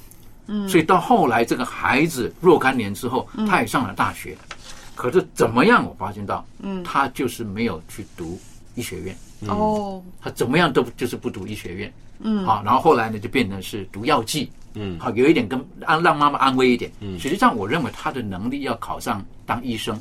[0.46, 0.68] 嗯。
[0.68, 3.46] 所以到后来这个孩子若干年之后，嗯。
[3.46, 4.36] 他也上了大学，
[4.94, 5.86] 可是怎么样？
[5.86, 6.84] 我发现到，嗯。
[6.84, 8.38] 他就是没有去读
[8.74, 9.16] 医学院，
[9.46, 12.44] 哦，他怎么样都就是不读医学院，嗯。
[12.44, 15.00] 好，然后后来呢就变成是读药剂，嗯。
[15.00, 17.18] 好，有一点跟安让妈妈安慰一点，嗯。
[17.18, 20.00] 实际上我认为他的能力要考上当医生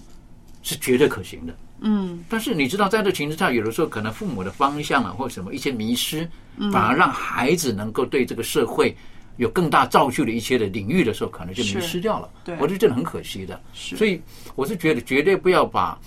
[0.67, 8.93] 是绝对可行的，嗯但是你知道，在这情况下，有的时候可能父母的方向啊，或什么一些迷失，嗯反而让孩子能够对这个社会
[9.37, 12.29] 有更大造就的一些的领域的时候，可能就迷失掉了。
[12.43, 13.57] 对我觉得这很可惜的。
[13.71, 14.21] 是所以
[14.55, 15.97] 我是觉得绝对不要把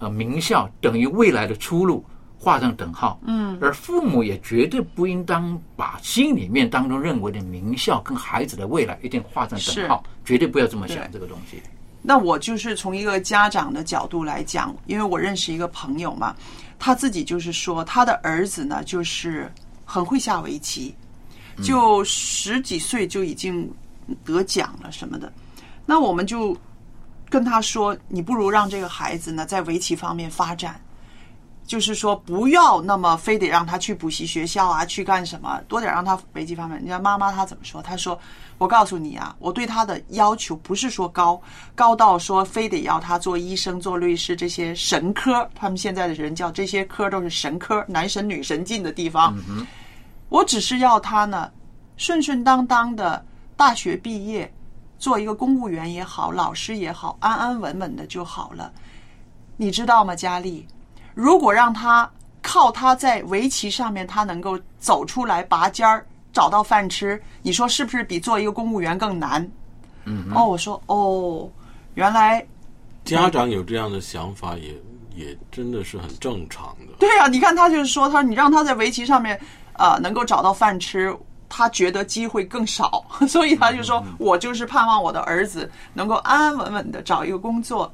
[0.00, 2.04] 呃名校等于未来的出路
[2.36, 3.20] 画上等号。
[3.24, 11.62] 嗯而父母也绝对不应当把心里面当中认为的名校跟孩子的未来一定画上等号，绝对不要这么想这个东西。
[12.08, 16.34] 那我就是从一个家长的角度来讲，因为我认识一个朋友嘛，
[16.78, 19.52] 他自己就是说他的儿子呢，就是
[19.84, 20.94] 很会下围棋，
[21.62, 23.70] 就十几岁就已经
[24.24, 25.30] 得奖了什么的。
[25.84, 26.56] 那我们就
[27.28, 30.80] 跟他说，你不如让这个孩子呢在围棋方面发展。
[31.68, 36.82] 就是说，不要那么非得让他去补习学校啊，去干什么，多点让他围棋方面。
[36.82, 37.82] 你看妈妈她怎么说？
[37.82, 38.18] 她说
[38.56, 41.38] ：“我告诉你啊，我对他的要求不是说高，
[41.74, 45.46] 高到说非得要他做医生、做律师这些神科。
[45.54, 49.36] 他们现在的人叫这些科都是神科，男神女神进的地方。
[50.30, 51.52] 我只是要他呢，
[51.98, 53.22] 顺顺当当的
[53.58, 54.50] 大学毕业，
[54.98, 58.72] 做一个公务员也好，老师也好，安安稳稳的就好了。
[59.58, 60.66] 你知道吗，佳丽？
[61.18, 62.08] 如果让他
[62.40, 69.42] 靠他在围棋上面，他能够走出来拔尖儿，找到饭吃，你说是不是比做一个公务员更难？
[70.04, 71.50] 嗯哦，我说哦，
[71.94, 72.46] 原来
[73.04, 74.72] 家长有这样的想法也，
[75.16, 76.94] 也真的是很正常的。
[77.00, 79.36] 对啊，你看他就是说，他说你让他在围棋上面
[79.72, 81.12] 呃能够找到饭吃，
[81.48, 87.92] 他觉得机会更少， 所以他就说，我就是盼望我的儿子能够安安稳稳的找一个工作，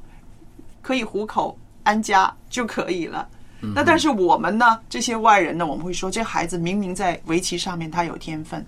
[0.83, 3.25] 可以糊口安家就可以了。
[3.73, 8.63] 那但是我们呢，这些外人呢，我们会说，这孩子明明在围棋上面他有天分，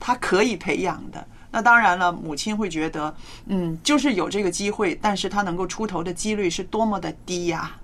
[0.00, 1.24] 他可以培养的。
[1.50, 3.14] 那当然了，母亲会觉得，
[3.46, 7.76] 嗯，就是有这个机会，但是他能够出头的几率是多么的低呀、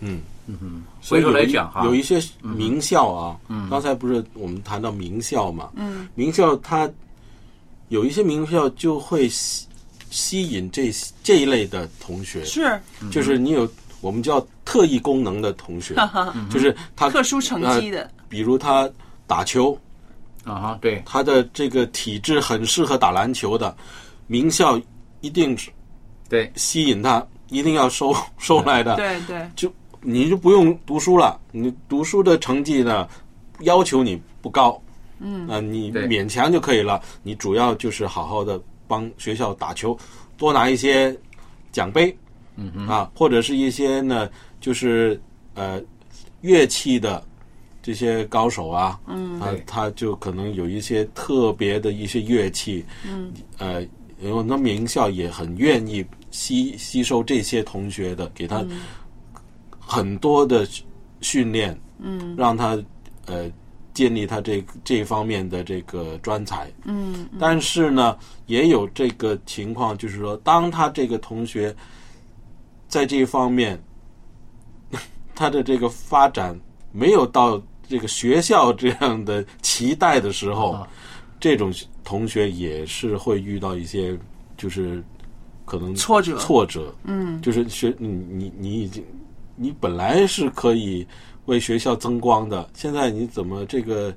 [0.00, 0.20] 嗯。
[0.50, 3.36] 嗯哼，所以来讲哈，有一些名校啊，
[3.68, 6.08] 刚才不是我们谈到名校嘛，嗯。
[6.14, 6.88] 名校它
[7.88, 9.28] 有一些名校就会
[10.10, 10.92] 吸吸引这
[11.22, 12.80] 这一类的同学，是。
[13.10, 13.68] 就是你有
[14.00, 15.94] 我们叫特异功能的同学，
[16.50, 18.02] 就是他特殊成绩的。
[18.02, 18.88] 呃比如他
[19.26, 19.76] 打球。
[20.44, 23.76] 啊哈，对，他的这个体质很适合打篮球的，
[24.26, 24.80] 名校
[25.20, 25.70] 一定是
[26.28, 26.50] 对。
[26.56, 33.06] 吸引他，一定要收 收来的，对对，就你就不用读书了，你读书的成绩呢，
[33.60, 34.80] 要求你不高，
[35.18, 35.46] 嗯。
[35.48, 37.02] 啊、你勉强就可以了。
[37.22, 39.96] 你主要就是好好的帮学校打球，
[40.36, 41.16] 多拿一些
[41.70, 42.16] 奖杯，
[42.56, 42.88] 嗯哼。
[42.88, 44.28] 啊，或者是一些呢，
[44.60, 45.20] 就是
[45.54, 45.80] 呃
[46.40, 47.22] 乐器的
[47.82, 49.38] 这些高手啊，嗯。
[49.40, 53.32] 啊，他就可能有一些特别的一些乐器，嗯。
[53.58, 53.86] 呃，
[54.20, 58.80] 有那名校也很愿意吸吸收这些同学的，给他嗯。
[59.78, 60.66] 很多的
[61.20, 62.34] 训练，嗯。
[62.36, 62.76] 让他
[63.26, 63.50] 呃
[63.98, 66.70] 建立他这这方面的这个专才。
[66.84, 71.74] 嗯但是呢，也有这个情况，就是说，当他这个同学
[72.86, 73.76] 在这方面
[75.34, 76.56] 他的这个发展
[76.92, 80.88] 没有到这个学校这样的期待的时候，啊。
[81.40, 81.74] 这种
[82.04, 84.16] 同学也是会遇到一些
[84.56, 85.02] 就是
[85.64, 86.36] 可能挫折。
[86.38, 87.42] 挫折，嗯。
[87.42, 89.04] 就是学你你你已经
[89.56, 91.04] 你本来是可以
[91.48, 94.14] 为学校增光的，现在你怎么这个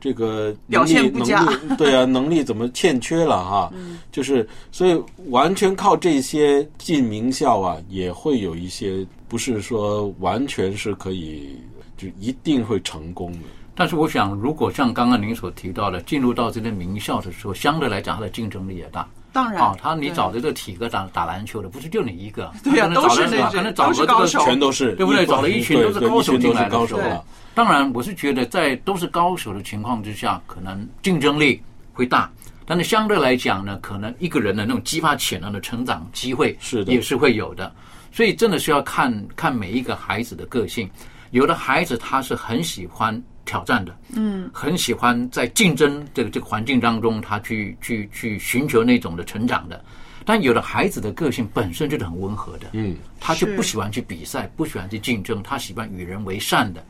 [0.00, 3.70] 这个表能力现不佳能力 对啊，能力怎么欠缺了哈？
[3.74, 11.58] 嗯就是所以完全靠这些进名校啊，也会有一些不是说完全是可以
[11.96, 13.48] 就一定会成功的。
[13.74, 19.08] 但是我想，如果像刚刚您所提到的，进入到这些名校的时候，相对来讲，它的竞争力也大。
[19.34, 25.26] 当然啊，他你找的这个体格打打篮球的，不是就你一个，对呀都是那些可能找都是个这个高手全都是对不对？
[25.26, 31.60] 找了一群都是高手进来的高手了当然，我是觉得在都是高手的情况之下，可能竞争力
[31.92, 32.30] 会大，
[32.64, 37.70] 但是相对来讲呢，可能一个人的那种激发潜能的成长机会是的也是会有的。
[38.12, 40.88] 所以真的是要看看每一个孩子的个性。
[41.32, 49.82] 有的孩子他是很喜欢挑战的，嗯，很喜欢在竞争这个这个环境当中，他去去去寻求那种的成长的。
[50.26, 56.82] 但有的孩子的个性本身就是很温和的，嗯，他就不喜欢去比赛，不喜欢去竞争，他喜欢与人为善的。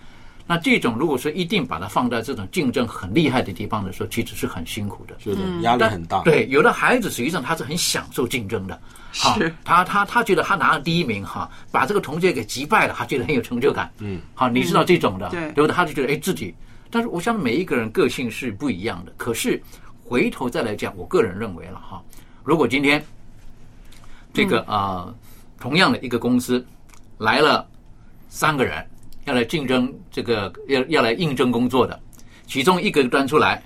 [0.47, 6.21] 那这种如果说一定把它放在这种竞争很厉害的地方的时候，其实是很辛苦的，是的，压力很大。
[6.23, 8.79] 对，有的孩子实际上他是很享受竞争的，
[9.17, 13.91] 好是他他他觉得他拿了第一名哈，把这个同学给击败了，他觉得很有成就感。
[13.99, 15.75] 嗯，好，你知道这种的，对对不对？
[15.75, 16.55] 他就觉得哎自己，
[16.91, 19.13] 但是我想每一个人个性是不一样的。
[19.17, 19.63] 可是
[20.05, 22.03] 回头再来讲，我个人认为了哈，
[22.43, 23.05] 如果今天
[24.33, 25.15] 这个啊、呃
[25.61, 26.63] 同样的一个公司
[27.17, 27.67] 来了
[28.29, 28.87] 三个人
[29.25, 31.99] 要来竞争这个要要来应征工作的，
[32.47, 33.63] 其中一个端出来，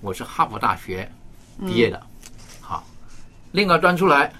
[0.00, 1.10] 我是哈佛大学
[1.66, 2.00] 毕业的，
[2.60, 2.86] 好，
[3.50, 4.32] 另外端出来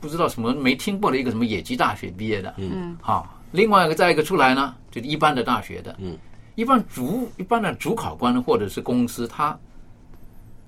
[0.00, 6.16] 不知道什么没听过的一个什么野鸡大学毕业的，嗯，好，另外一个再一个出来呢，就是一般的大学的，嗯，
[6.54, 9.58] 一般主一般的主考官或者是公司，他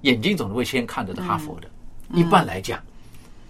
[0.02, 1.68] 眼睛总是会先看着哈佛的，
[2.12, 2.78] 一般来讲。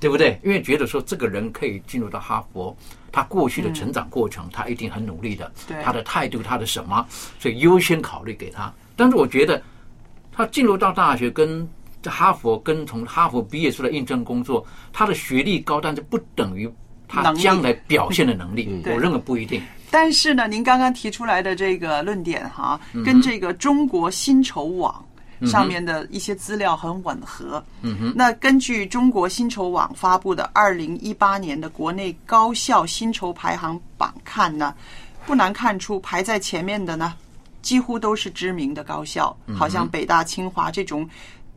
[0.01, 0.37] 对不对？
[0.43, 2.77] 因为觉得说这个人可以进入到哈佛，
[3.13, 5.81] 他过去的成长过程，他一定很努力的，对。
[5.81, 7.07] 他的态度，他的什么，
[7.39, 8.75] 所以优先考虑给他。
[8.97, 9.63] 但是我觉得，
[10.33, 11.65] 他进入到大学跟
[12.11, 16.71] 哈佛，跟从哈佛毕业出来应征工作，他的学历高，但是不等于
[17.09, 18.81] 他将来表现的能力。
[18.83, 19.63] 对我认为不一定。
[19.91, 25.05] 但是呢，您刚刚提出来的这个论点哈，嗯跟这个中国薪酬网
[25.45, 27.63] 上面的一些资料很吻合。
[27.83, 34.75] 嗯哼，那根据中国薪酬网发布的二零一八年的国内高校薪酬排行榜看呢，
[35.27, 37.13] 不难看出排在前面的呢，
[37.61, 41.07] 几乎都是知名的高校，好像北大、清华这种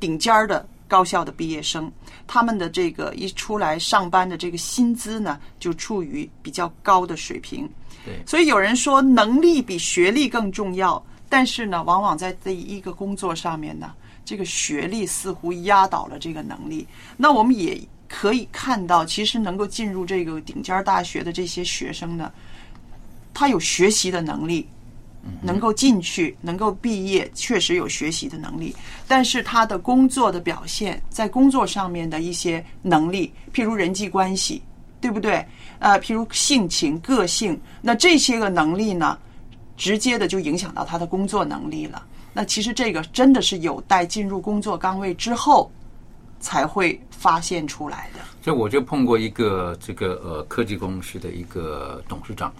[0.06, 1.92] 顶尖儿的高校的毕业生，
[2.28, 7.68] 他们的这个一出来上班的这个薪资呢，就处于比较高的水平。
[8.06, 13.92] 对所以有人说能力比学历更重要，但是呢，往往在这一个工作上面呢，
[14.24, 16.88] 这个学历似乎压倒了这个能力。
[17.18, 22.32] 那我们也可以看到，其实能够进入这个顶尖儿大学的这些学生呢，
[23.34, 24.70] 他有学习的能力，
[25.42, 28.76] 能够进去，能够毕业，确实有学习的能力，
[29.08, 34.62] 但是他的工作的表现，在工作上面的一些能力，譬如人际关系，
[35.02, 35.46] 对不对？
[35.80, 39.18] 呃，譬如性情、个性，那这些个能力呢，
[39.76, 42.06] 直接的就影响到他的工作能力了。
[42.34, 45.72] 那其实这个真的是有待进入工作岗位之后
[46.40, 48.20] 才会发现出来的。
[48.42, 52.54] 所以我就碰过一个这个呃科技公司的一个董事长，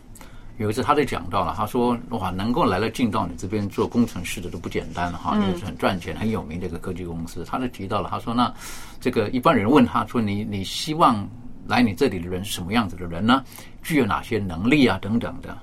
[0.58, 7.44] 有一次他就讲到了，他说哇，能够来了进到你这边做工程师的都不简单了哈，因为是很赚钱、很有名的一个科技公司。
[7.44, 8.54] 他就提到了，他说那
[9.02, 11.28] 这个一般人问他说你你希望
[11.68, 13.44] 来你这里的人是什么样子的人呢？
[13.84, 15.58] 具有哪些能力啊等等的。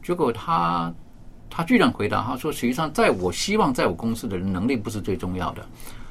[0.00, 0.94] 结果他
[1.50, 5.66] 他居然回答他说，实际上在我希望在我公司的人能力不是最重要的，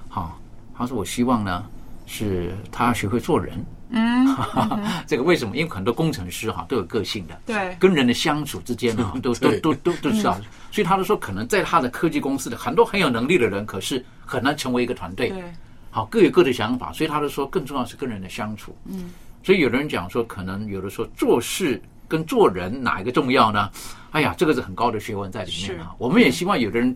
[0.10, 0.38] 好，
[0.78, 1.66] 他说我希望呢
[2.06, 3.64] 是他学会做人。
[3.90, 4.36] 嗯，
[5.06, 5.56] 这个为什么？
[5.56, 10.40] 因为很多工程师哈都有个性的，对跟人的相处之间哈，都都都都都知道。
[10.72, 15.30] 所以他就说，可能在他的科技公司的很多很有能力的人，可是很难成为一个团队。
[15.30, 15.44] 对，
[15.92, 18.76] 好，各有各的想法，所以他就说，更重要是跟人的相处。
[18.86, 19.12] 嗯，
[19.44, 23.70] 所以有的人讲说，可能有的说做事跟做人哪一个重要呢？
[24.12, 25.94] 哎呀，这个是很高的学问在里面啊。
[25.98, 26.96] 我们也希望有的人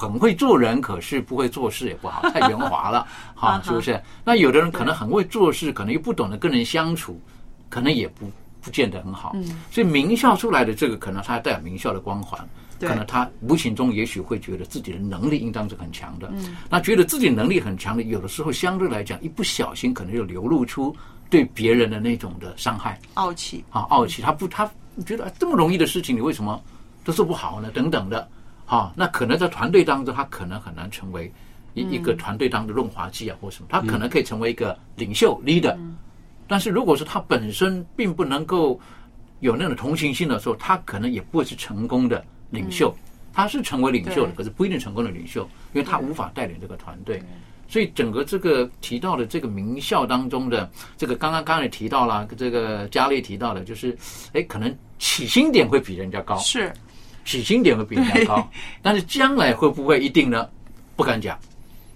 [0.00, 4.00] 很会做人，可是不会做事也不好， 太圆滑了，哈，是不是？
[4.24, 7.20] 那有的人可能很会做事，可能又不懂得跟人相处，
[7.68, 8.30] 可能也不
[8.62, 9.32] 不见得很好。
[9.34, 12.40] 嗯所以名校出来的这个，可能他带有名校的光环。
[12.78, 20.96] 对可能他无形中也许会觉得自己的能力应当是很强的，嗯那觉得自己能力很强的，有的时候相对来讲一不小心可能就流露出
[21.28, 23.62] 对别人的那种的伤害傲气。
[23.68, 24.64] 啊傲气，他不他
[25.04, 26.58] 觉得、啊这么容易的事情你为什么
[27.04, 27.70] 都做不好呢？
[27.70, 28.26] 等等的，
[28.70, 31.30] 啊，那可能在团队当中他可能很难成为
[31.74, 35.76] 一、一个团队当中的润滑剂啊或什么，他可能可以成为一个领袖 leader，、
[36.46, 38.78] 但是如果说他本身并不能够
[39.40, 42.94] 有那种同情心的时候，他可能也不会是成功的领袖。
[43.32, 45.42] 他是成为领袖的，可是不一定成功的领袖，
[45.72, 47.22] 因为他无法带领这个团队。
[47.68, 53.96] 所以整个这个提到的这个名校当中的这个，刚刚刚才提到了，这个佳丽提到的，就是
[54.32, 56.36] 哎，可能起薪点会比人家高。
[56.38, 56.72] 是，
[57.24, 58.48] 起薪点会比人家高，
[58.82, 60.48] 但是将来会不会一定呢？
[60.96, 61.38] 不敢讲。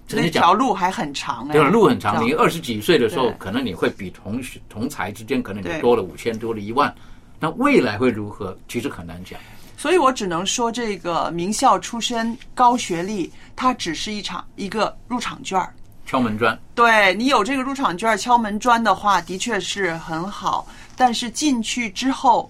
[0.07, 1.69] 只那能讲条路还很长哎，对吧？
[1.69, 6.93] 路很长，你二十几岁的时候，可能你会比同学同才之间可能你多了五千，多了一万。
[7.39, 8.55] 那未来会如何？
[8.67, 9.39] 其实很难讲。
[9.77, 15.73] 所以我只能说，这个名校出身、高学历，它只是一场一个入场券儿。
[16.05, 20.67] 敲门砖，对你有这个入场券、敲门砖的话，的确是很好。
[20.95, 22.49] 但是进去之后，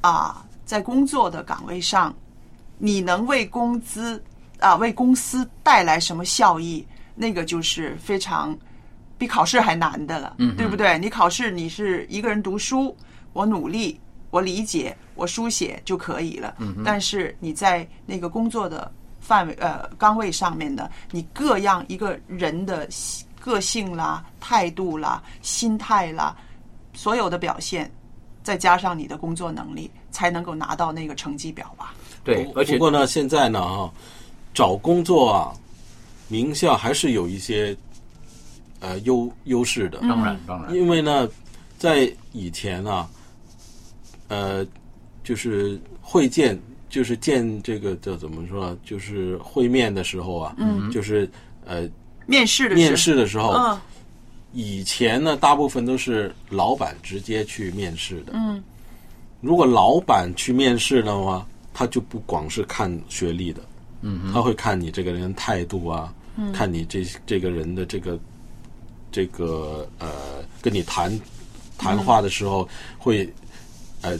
[0.00, 2.14] 啊，在工作的岗位上，
[2.78, 4.24] 你能为工资
[4.58, 6.82] 啊为公司带来什么效益？
[7.14, 8.56] 那个就是非常
[9.18, 10.98] 比考试还难的了，嗯对不对？
[10.98, 12.96] 你考试你是一个人读书，
[13.34, 14.00] 我努力，
[14.30, 16.54] 我理解，我书写就可以了。
[16.58, 22.88] 嗯但是你在那个工作的范围呃岗位上面呢，你各样一个人的
[23.38, 26.34] 个性啦、态度啦、心态啦，
[26.94, 27.92] 所有的表现，
[28.42, 31.94] 再加上你的工作能力，才能够拿到那个成绩表吧。
[32.24, 33.90] 对，而且不过呢，现在呢啊，
[34.52, 35.52] 找工作啊，
[36.28, 37.76] 名校还是有一些
[38.80, 39.98] 呃优优势的。
[40.00, 41.28] 当然当然，因为呢，
[41.78, 43.08] 在以前啊，
[44.28, 44.66] 呃，
[45.24, 48.76] 就是会见，就是见这个叫怎么说？
[48.84, 51.30] 就是会面的时候啊，嗯就是
[51.64, 51.88] 呃，
[52.26, 53.80] 面试的时候面试的时候，嗯
[54.52, 58.32] 以前呢，大部分都是老板直接去面试的。
[58.34, 58.62] 嗯。
[59.40, 63.62] 如果老板去面试的话，他就不光是看学历的，
[64.02, 66.52] 嗯他会看你这个人态度啊，嗯。
[66.52, 68.18] 看你这这个人的这个
[69.10, 71.10] 这个呃，跟你谈
[71.76, 73.28] 谈话的时候会
[74.02, 74.18] 呃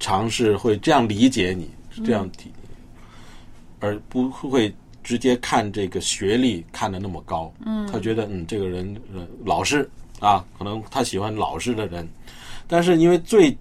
[0.00, 1.70] 尝试会这样理解你，
[2.04, 2.50] 这样体，
[3.78, 4.74] 而不会
[5.10, 7.52] 直接看这个学历看的那么高。
[7.66, 9.90] 嗯他觉得嗯这个人呃老实
[10.20, 12.08] 啊，可能他喜欢老实的人，
[12.68, 13.56] 但是因为最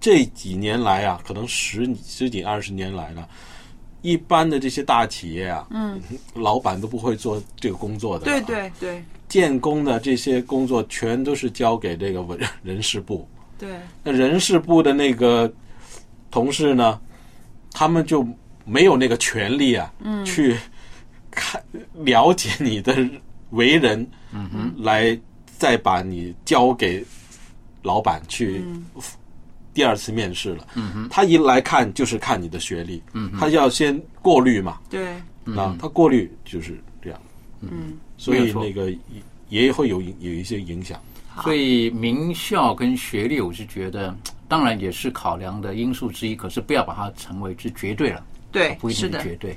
[0.00, 3.28] 这几年来啊，可能十十几二十年来了，
[4.00, 6.00] 一般的这些大企业啊，嗯，
[6.32, 8.24] 老板都不会做这个工作的。
[8.24, 13.28] 对，对对建工的这些工作全都是交给这个文人事部。
[13.58, 13.68] 对，
[14.02, 15.52] 那人事部的那个
[16.30, 16.98] 同事呢，
[17.72, 18.26] 他们就
[18.64, 20.56] 没有那个权利啊，嗯去
[21.36, 21.62] 看
[21.94, 22.96] 了解你的
[23.50, 25.16] 为人，嗯哼，来
[25.56, 27.04] 再把你交给
[27.82, 28.64] 老板去
[29.72, 30.66] 第二次面试了。
[30.74, 35.12] 嗯哼，他一来看就是看你的学历，嗯哼他要先过滤嘛，对，
[35.54, 37.20] 啊，他过滤就是这样，
[37.60, 38.98] 嗯，所以那个也
[39.66, 40.98] 也会有有一些影响。
[41.44, 44.16] 所以名校跟学历，我是觉得
[44.48, 49.22] 当然也是考量的因素之一，可是不要把它成为是绝对了，对不一定是的。
[49.22, 49.54] 绝对。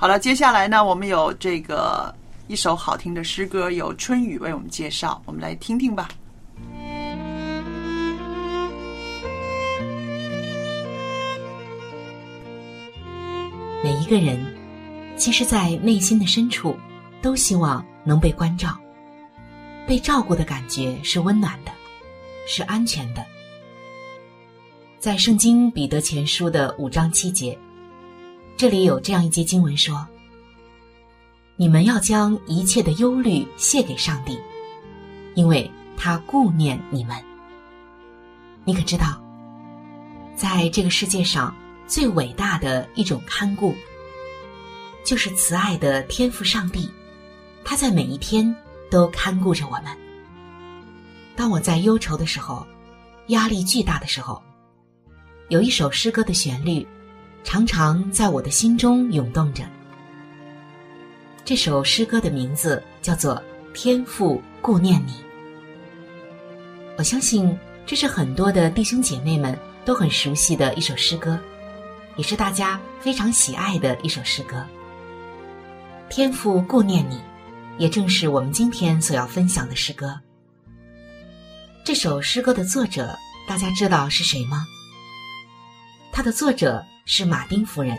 [0.00, 2.14] 好了，接下来呢，我们有这个
[2.48, 6.08] 一首好听的诗歌，由春雨为我们介绍，我们来听听吧。
[13.84, 14.42] 每一个人，
[15.18, 16.74] 其实，在内心的深处，
[17.20, 18.74] 都希望能被关照。
[19.86, 21.70] 被照顾的感觉是温暖的，
[22.46, 23.22] 是安全的。
[24.98, 27.58] 在圣经彼得前书的五章七节，
[28.60, 30.06] 这里有这样一节经文说
[31.56, 34.38] ：“你们要将一切的忧虑卸给上帝，
[35.34, 37.16] 因为他顾念你们。”
[38.66, 39.18] 你可知道，
[40.36, 41.56] 在这个世界上
[41.86, 43.74] 最伟大的一种看顾，
[45.06, 46.86] 就是慈爱的天赋上帝，
[47.64, 48.54] 他在每一天
[48.90, 49.84] 都看顾着我们。
[51.34, 52.66] 当我在忧愁的时候，
[53.28, 54.42] 压力巨大的时候，
[55.48, 56.86] 有一首诗歌的旋律，
[57.42, 59.64] 常常在我的心中涌动着。
[61.44, 63.34] 这首诗歌的名字叫做
[63.72, 65.12] 《天父顾念你》。
[66.96, 71.38] 我相信这是很多的弟兄姐妹们都很熟悉的一首诗歌，
[72.16, 74.64] 也是大家非常喜爱的一首诗歌。
[76.08, 77.20] 天父顾念你，
[77.78, 80.20] 也正是我们今天所要分享的诗歌。
[81.82, 83.18] 这首诗歌的作者，
[83.48, 84.66] 大家知道是谁吗？
[86.12, 87.98] 它的作者是马丁夫人。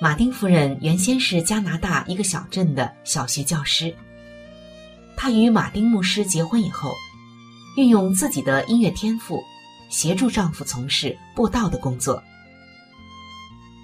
[0.00, 3.94] 马丁夫人原先是加拿大一个小镇的小学教师。
[5.16, 6.92] 她与马丁牧师结婚以后，
[7.76, 9.40] 运用自己的音乐天赋，
[9.88, 12.20] 协助丈夫从事布道的工作。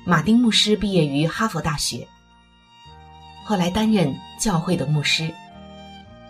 [0.05, 2.05] 马丁牧师毕业于哈佛大学，
[3.45, 5.33] 后来担任教会的牧师，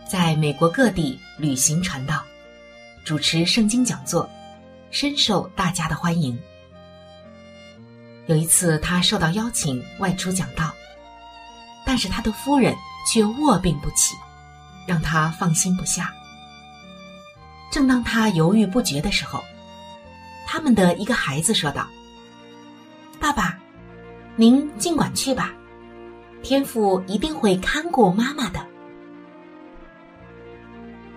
[0.06, 2.22] 在美国各地旅行传道，
[3.02, 4.28] 主持圣经讲座，
[4.90, 6.38] 深受大家的欢迎。
[8.30, 10.72] 有一次，他受到邀请外出讲道，
[11.84, 14.14] 但是他的夫人却卧病不起，
[14.86, 16.14] 让他放心不下。
[17.72, 19.42] 正当他犹豫不决的时候，
[20.46, 21.88] 他们的一个孩子说道
[23.18, 23.58] ：“爸爸，
[24.36, 25.52] 您尽管去吧，
[26.40, 28.64] 天父一定会看顾妈妈的。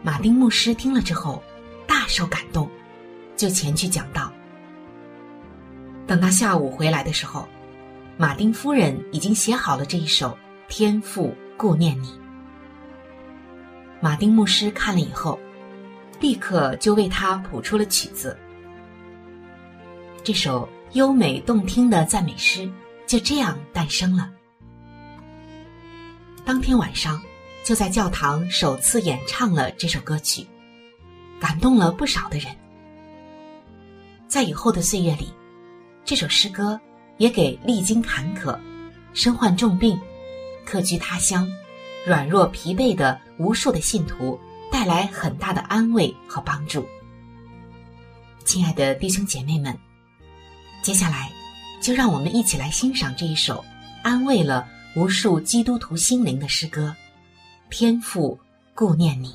[0.01, 1.43] 马丁牧师听了之后，
[1.85, 2.67] 大受感动，
[3.37, 4.32] 就前去讲道。
[6.05, 7.47] 等到下午回来的时候，
[8.17, 10.29] 马丁夫人已经写好了这一首
[10.67, 12.07] 《天父顾念你》。
[14.01, 15.39] 马丁牧师看了以后，
[16.19, 18.37] 立刻就为他谱出了曲子。
[20.23, 22.69] 这首优美动听的赞美诗
[23.07, 24.29] 就这样诞生了。
[26.45, 27.21] 当天晚上，
[27.63, 30.45] 就在教堂首次演唱了这首歌曲，
[31.39, 32.53] 感动了不少的人。
[34.27, 35.31] 在以后的岁月里，
[36.05, 36.79] 这首诗歌
[37.17, 38.57] 也给历经坎坷、
[39.13, 39.99] 身患重病、
[40.65, 41.49] 客居他乡、
[42.05, 44.37] 软弱疲惫的无数的信徒
[44.69, 46.85] 带来很大的安慰和帮助。
[48.43, 49.77] 亲爱的弟兄姐妹们，
[50.81, 51.31] 接下来
[51.81, 53.63] 就让我们一起来欣赏这一首
[54.03, 56.93] 安慰了无数基督徒心灵的诗歌
[57.73, 58.37] 《天父
[58.75, 59.29] 顾念你》。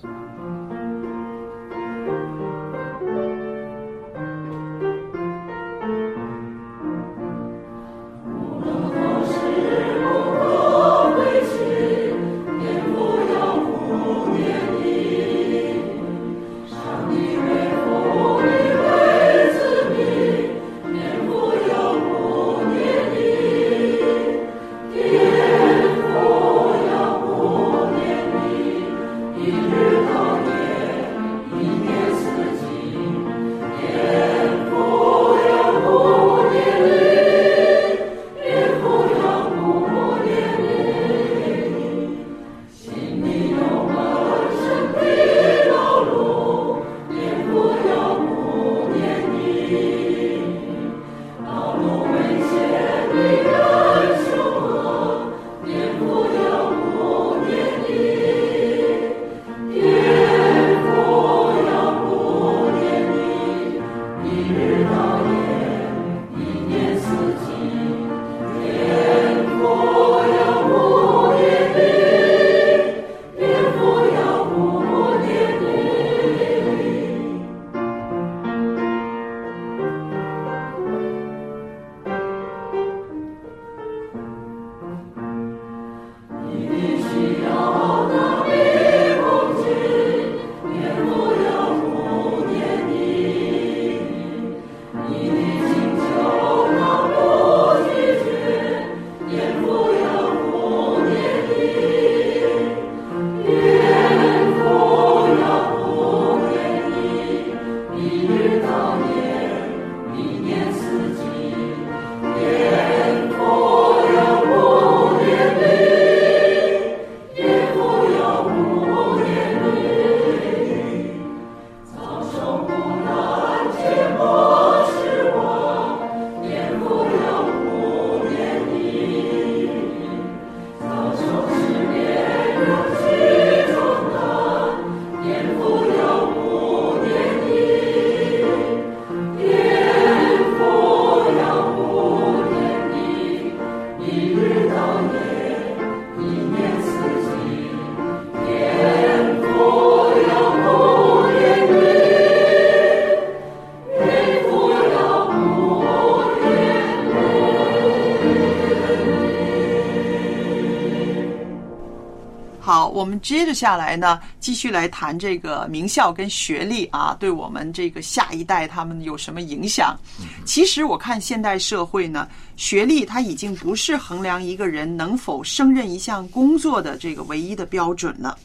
[163.21, 169.97] 接着下来呢，继续来谈这个名校跟学历啊，对我们这个下一代他们有什么影响？
[170.45, 178.39] 其实我看现代社会呢，学历它已经不是衡量一个人能否胜任一项工作的这个唯一的标准了，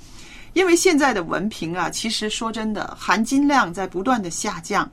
[0.54, 4.90] 因为现在的文凭啊，其实说真的，含金量在不断的下降。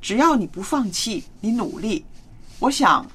[0.00, 2.04] 只要你不放弃，你努力，
[2.58, 3.06] 我想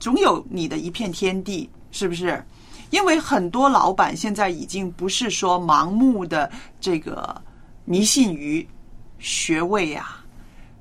[0.00, 2.42] 总有你的一片天地，是不是？
[2.92, 7.42] 因为很多老板现在已经不是说盲目的这个
[7.86, 8.66] 迷信于
[9.18, 10.22] 学位啊，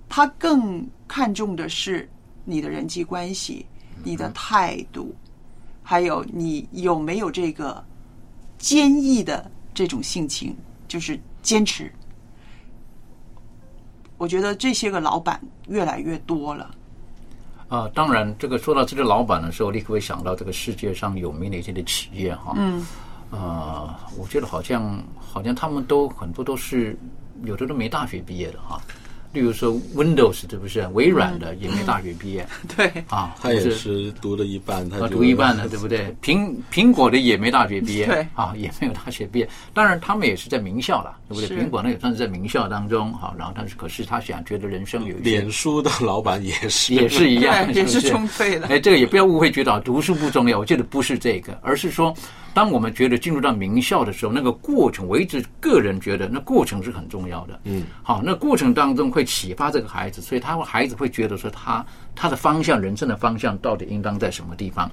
[0.10, 2.08] 他更看重的是
[2.44, 3.66] 你的人际关系、
[4.04, 5.16] 你的态度，
[5.82, 7.82] 还有你有没有这个
[8.58, 10.54] 坚毅的这种性情，
[10.90, 11.90] 就是坚持。
[14.18, 16.76] 我觉得这些个老板越来越多了。
[17.72, 22.54] 啊，当然，这个说到这个老板的时候，立刻会想到这个世界上有名的一些的企业哈。
[22.58, 22.86] 嗯。
[23.30, 27.00] 呃，我觉得好像好像他们都很多都是
[27.46, 28.82] 有的都没大学毕业的哈。
[29.34, 30.86] 例如说 Windows 对不是？
[30.94, 36.14] 微软的也没大学毕业 对，啊，他也是读了一半，他读一半的， 对不对？
[36.22, 39.48] 苹苹果的也没大学毕业，对啊，也没有大学毕业。
[39.74, 41.58] 当然，他们也是在名校了，对不对？
[41.58, 50.60] 苹果呢也算是在名校当中，好，然后但是可是他想觉得人生有一些脸书的老板也是 也是一样，对也是充沛的哎，这个也不要误会，觉得啊读书不重要。
[50.60, 52.14] 我觉得不是这个，而是说，
[52.54, 57.60] 当我们觉得进入到名校的时候，那个过程，我一直个人觉得那过程是很重要的。
[57.64, 64.90] 嗯，好，那过程当中会启发这个孩子，所以他会孩子会觉得说他他的方向，人生的方向到底应当在什么地方。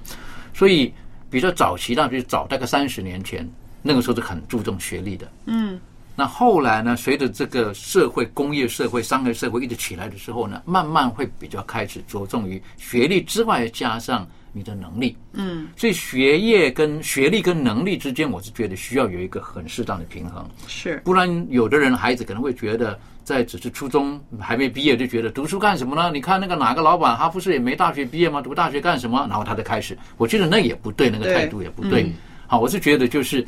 [0.53, 0.93] 所以
[1.29, 3.47] 比较早期，那就是早大概三十年前，
[3.81, 5.31] 那个时候是很注重学历的。
[5.45, 5.79] 嗯，
[6.15, 15.15] 那后来呢，随着这个社会、工业社会、商业社会一直起来的时候呢，慢慢会比较开始着重于学历之外加上你的能力。
[15.33, 20.45] 嗯，所以学业跟学历跟能力之间，我是觉得需要有一个很适当的平衡。
[20.67, 22.99] 是不然，有的人孩子可能会觉得，
[23.29, 26.09] 在只是初中还没毕业就觉得读书干什么呢？
[26.11, 28.41] 你看那个哪个老板，他不是也没大学毕业吗？
[28.41, 29.27] 读大学干什么？
[29.29, 32.01] 然后他就开始，我觉得那也不对，那个态度也不对。
[32.01, 32.13] 嗯
[32.47, 33.45] 好，我是觉得就是，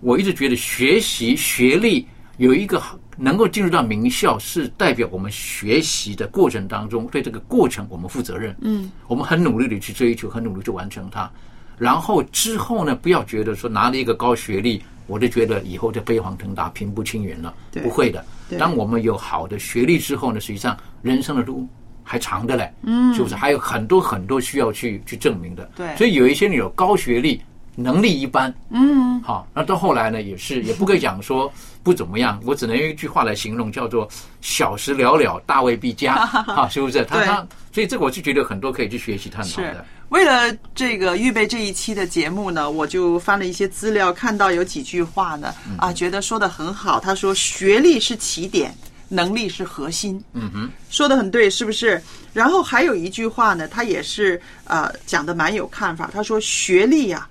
[0.00, 2.04] 我一直觉得学习学历
[2.38, 2.82] 有一个
[3.16, 8.52] 能够进入到名校，是代表我们学习的过程当中对这个过程我们负责任。
[8.62, 11.30] 嗯，我们很努力的去追求，很努力去完成它。
[11.78, 17.54] 然后之后呢，不要觉得说拿了一个高学历，我就觉得以后就飞黄腾达、平步青云了。
[17.80, 18.39] 不会的对。
[18.58, 21.68] 当我们有好的学历之后呢，实际上人生的路
[22.02, 22.72] 还长的嘞。
[22.82, 23.34] 嗯是不是？
[23.34, 25.70] 还有很多很多需要去去证明的。
[25.76, 27.40] 对所以有一些你有高学历，
[27.76, 31.50] 能力一般，嗯，好，那到后来呢，也是也不可以讲说
[31.82, 34.08] 不怎么样，我只能用一句话来形容，叫做
[34.40, 36.14] 小时了了，大未必佳，
[36.48, 37.04] 啊，是不是？
[37.04, 39.84] 他他，所以这个我是觉得很多可以去学习探讨的。
[40.10, 46.98] 为了这个预备这一期的节目呢，我就翻了一些资料，看到有几句话呢，啊，觉得说的很好。
[46.98, 48.74] 他说，学历是起点，
[49.08, 50.20] 能力是核心。
[50.32, 52.02] 嗯哼，说的很对，是不是？
[52.32, 56.10] 然后还有一句话呢，他也是呃讲的蛮有看法。
[56.12, 57.28] 他说，学历呀、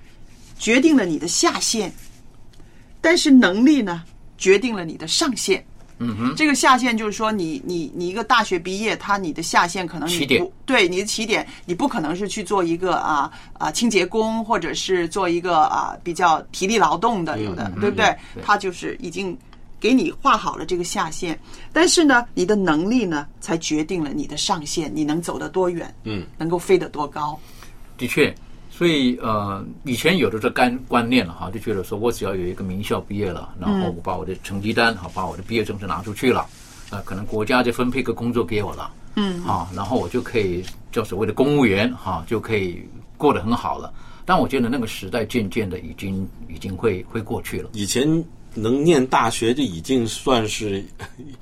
[0.60, 1.92] 决定了你的下限，
[3.02, 4.04] 但是能力呢，
[4.38, 5.66] 决定了你的上限。
[6.02, 10.26] 嗯哼，这个下限就是说你，你你一个大学毕业，他你的下限可能你
[10.66, 17.98] 对你的起点，你不可能是去做一个啊啊清洁工，或者是做一个啊比较体力劳动的，有的、嗯对不？
[17.98, 19.38] 对他就是已经
[19.78, 21.38] 给你画好了这个下限，
[21.74, 27.38] 但是呢，你的能力呢，才决定了你的上限，你能走得多远，嗯，能够飞得多高。
[27.98, 28.34] 的确，
[28.80, 36.46] 所以呃，以前有的这干观念了哈，就觉得说我只要有一个名校毕业了，然后我把我的成绩单好，把我的毕业证书拿出去了，
[36.90, 39.44] 呃，可能国家就分配个工作给我了，嗯。
[39.44, 40.64] 啊，然后我就可以
[40.94, 42.82] 叫所谓的公务员哈、就可以
[43.18, 43.94] 过得很好了。
[44.26, 48.08] 但我觉得那个时代渐渐的已经已经会会过去了，以前
[48.54, 50.82] 能念大学就已经算是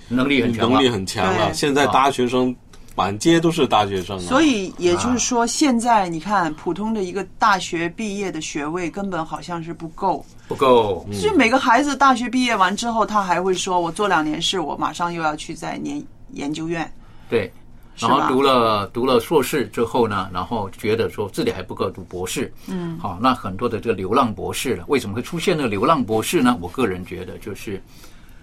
[0.08, 0.74] 能力很强了。
[0.82, 1.54] 能力很强了。
[1.54, 2.56] 现在大学生
[2.98, 10.26] 满街都是大学生啊，所以也就是说，现在你看，普通的一个大学毕业的学位根本好像是不够。
[10.48, 11.06] 不够。
[11.22, 16.92] 就每个孩子大学毕业完之后，他还会说：“我做两年事，我马上又要去再念研究院。
[17.30, 17.54] 对，
[18.00, 26.58] 然后读了读了硕士之后呢，然后觉得说自己还不够读博士，嗯，好，那很多的这个流浪博士了，为什么会出现那个流浪博士呢？
[26.60, 27.80] 我个人觉得就是，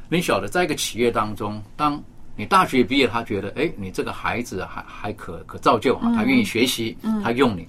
[0.08, 2.00] 你晓得，在一个企业当中，当
[2.36, 7.66] 你大学毕业，他觉得，哎，你这个孩子还还可可造就啊，他愿意学习，他用你。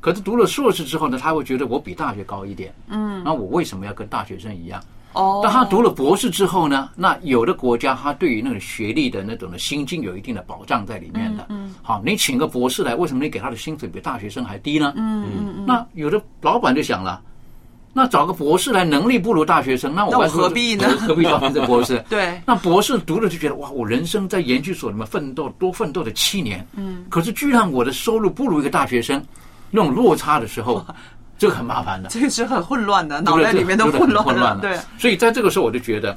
[0.00, 4.80] 可是读了硕士之后呢，他会觉得我比大学高一点，嗯，那我为什么要跟大学生一样？
[5.12, 11.46] 哦，当他读了博士之后呢，那有的国家他对于那个学历的那种的薪金有一定的保障在里面的。
[11.48, 14.92] 嗯好，你请个博士来，为什么你给他的薪水比大学生还低呢？
[14.96, 17.20] 嗯嗯那有的老板就想了，
[17.98, 20.86] 那找个博士来，能力不如大学生，那我何必呢？
[20.98, 29.24] 何必找这博士 对那博士读了就觉得哇，我人生在研究所里面奋斗多奋斗了七年，嗯，可是居然我的收入不如一个大学生，
[29.70, 30.84] 那种落差的时候，
[31.38, 32.10] 这个很麻烦的。
[32.10, 34.58] 这个是很混乱的，脑袋里面都混乱了。
[34.60, 36.14] 对，所以在这个时候，我就觉得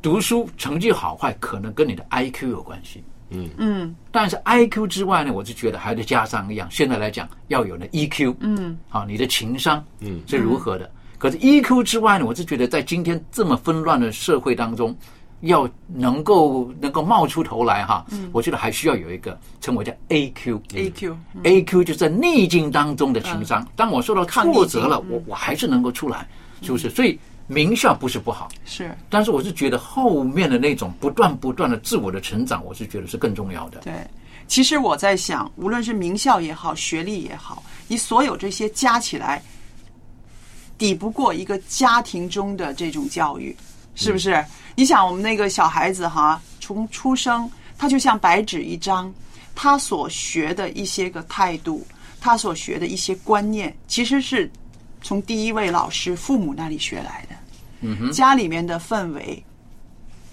[0.00, 3.02] 读书成绩好坏可能跟你的 IQ 有关系。
[3.32, 3.48] 嗯。
[3.58, 10.20] 嗯但是 IQ 之外呢，我就觉得还得加上一样，现在来讲要有呢 EQ，嗯，好，你的情商嗯。
[10.26, 10.90] 是如何的。
[11.18, 14.96] 可是 EQ 之外呢，我是觉得在今天这么纷乱的社会当中，
[15.42, 18.28] 要能够能够冒出头来哈，嗯。
[18.32, 20.60] 我觉得还需要有一个称为叫 AQ。
[20.74, 23.66] ，AQ AQ 就是在逆境当中的情商。
[23.76, 25.10] 当我受到挫折了，嗯。
[25.10, 26.28] 我我还是能够出来，
[26.60, 26.90] 是不是？
[26.90, 33.80] 所以名校不是不好，是但是我是觉得后面的那种不断不断的自我的成长，我是觉得是更重要的。
[33.80, 33.92] 对。
[34.48, 39.42] 其实我在想，无论是名校也好，学历也好，你所有这些加起来，
[40.76, 43.56] 抵不过一个家庭中的这种教育，
[43.94, 44.44] 是不是？
[44.74, 47.50] 你想，我们那个小孩子哈，从出生。
[47.78, 49.12] 他就像白纸一张，
[49.56, 51.84] 他所学的一些个态度，
[52.20, 54.48] 他所学的一些观念，其实是
[55.02, 57.36] 从第一位老师父母那里学来的。
[57.80, 59.42] 嗯哼，家里面的氛围，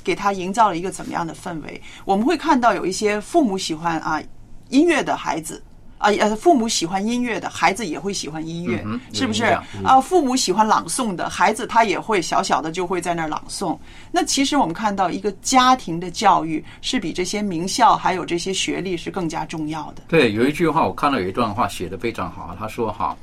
[0.04, 1.82] 给他营造了一个怎么样的氛围？
[2.06, 4.22] 我们会看到有一些父母喜欢啊
[4.70, 5.62] 音乐的孩子。
[5.98, 9.44] 啊，呃，父母喜欢音乐的孩子也会喜欢音乐，嗯是不是
[9.84, 10.00] 啊？
[10.00, 13.78] 父母喜欢朗诵的孩子，他也会小小的就会在那儿朗诵。
[14.10, 20.04] 那其实我们看到一个家庭的教育是比这些名校还有这些学历是更加重要的。
[20.08, 23.14] 对，有一句话我看到有一段话写的非常好，他说哈，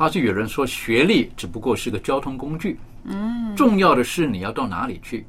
[0.00, 5.26] 他是有人说学历只不过是个交通工具，嗯，重要的是你要到哪里去。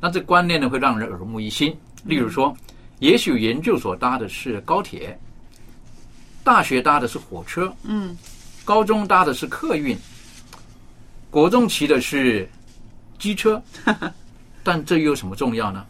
[0.00, 1.76] 那这观念呢会让人耳目一新。
[2.02, 2.56] 例如说，
[2.98, 5.18] 也许研究所搭的是高铁，
[6.42, 8.16] 大学搭的是火车，嗯，
[8.64, 9.94] 高中搭的是客运，
[11.30, 12.48] 国中骑的是
[13.18, 13.62] 机车，
[14.64, 15.84] 但这又有什么重要呢？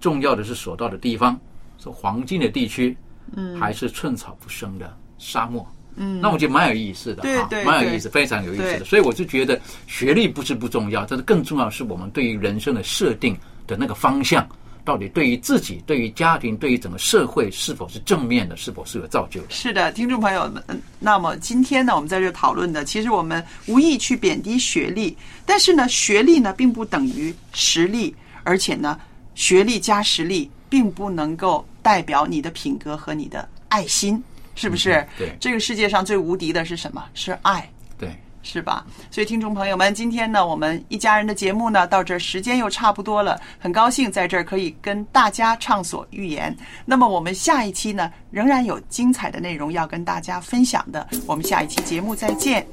[0.00, 1.38] 重要的是所到的地方
[1.78, 2.96] 是黄金的地区，
[3.36, 5.64] 嗯还是寸草不生的沙漠？
[5.64, 8.84] 嗯那我觉得蛮有意思的，啊对对对蛮有意思，非常有意思的。
[8.84, 13.36] 所以我就觉得学历不是不重要，但是更重要是我们对于人生的设定
[13.66, 14.48] 的那个方向，
[14.84, 19.46] 到底对于自己、对于家庭、对于整个社会是否是正面的，是否是有造就的。
[19.50, 28.98] 是的，听众朋友们，嗯那么今天呢，我们在这讨论的，其实我们无意去贬低学历，但是呢，学历呢并不等于实力，而且呢，
[29.34, 34.22] 学历加实力并不能够代表你的品格和你的爱心，
[34.60, 34.92] 是不是？
[34.92, 37.02] 嗯对这个世界上最无敌的是什么？
[37.14, 37.66] 是爱。
[37.98, 38.84] 对，是吧？
[39.10, 46.54] 所以，听众朋友们，今天呢，我们一家人的节目呢，到这儿时间又差不多了，很高兴在这儿可以跟大家畅所欲言。
[46.84, 51.06] 那么，我们下一期呢，仍然有精彩的内容要跟大家分享的。
[51.26, 52.66] 我们下一期节目再见。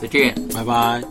[0.00, 0.32] 再见。
[0.54, 1.02] 拜拜。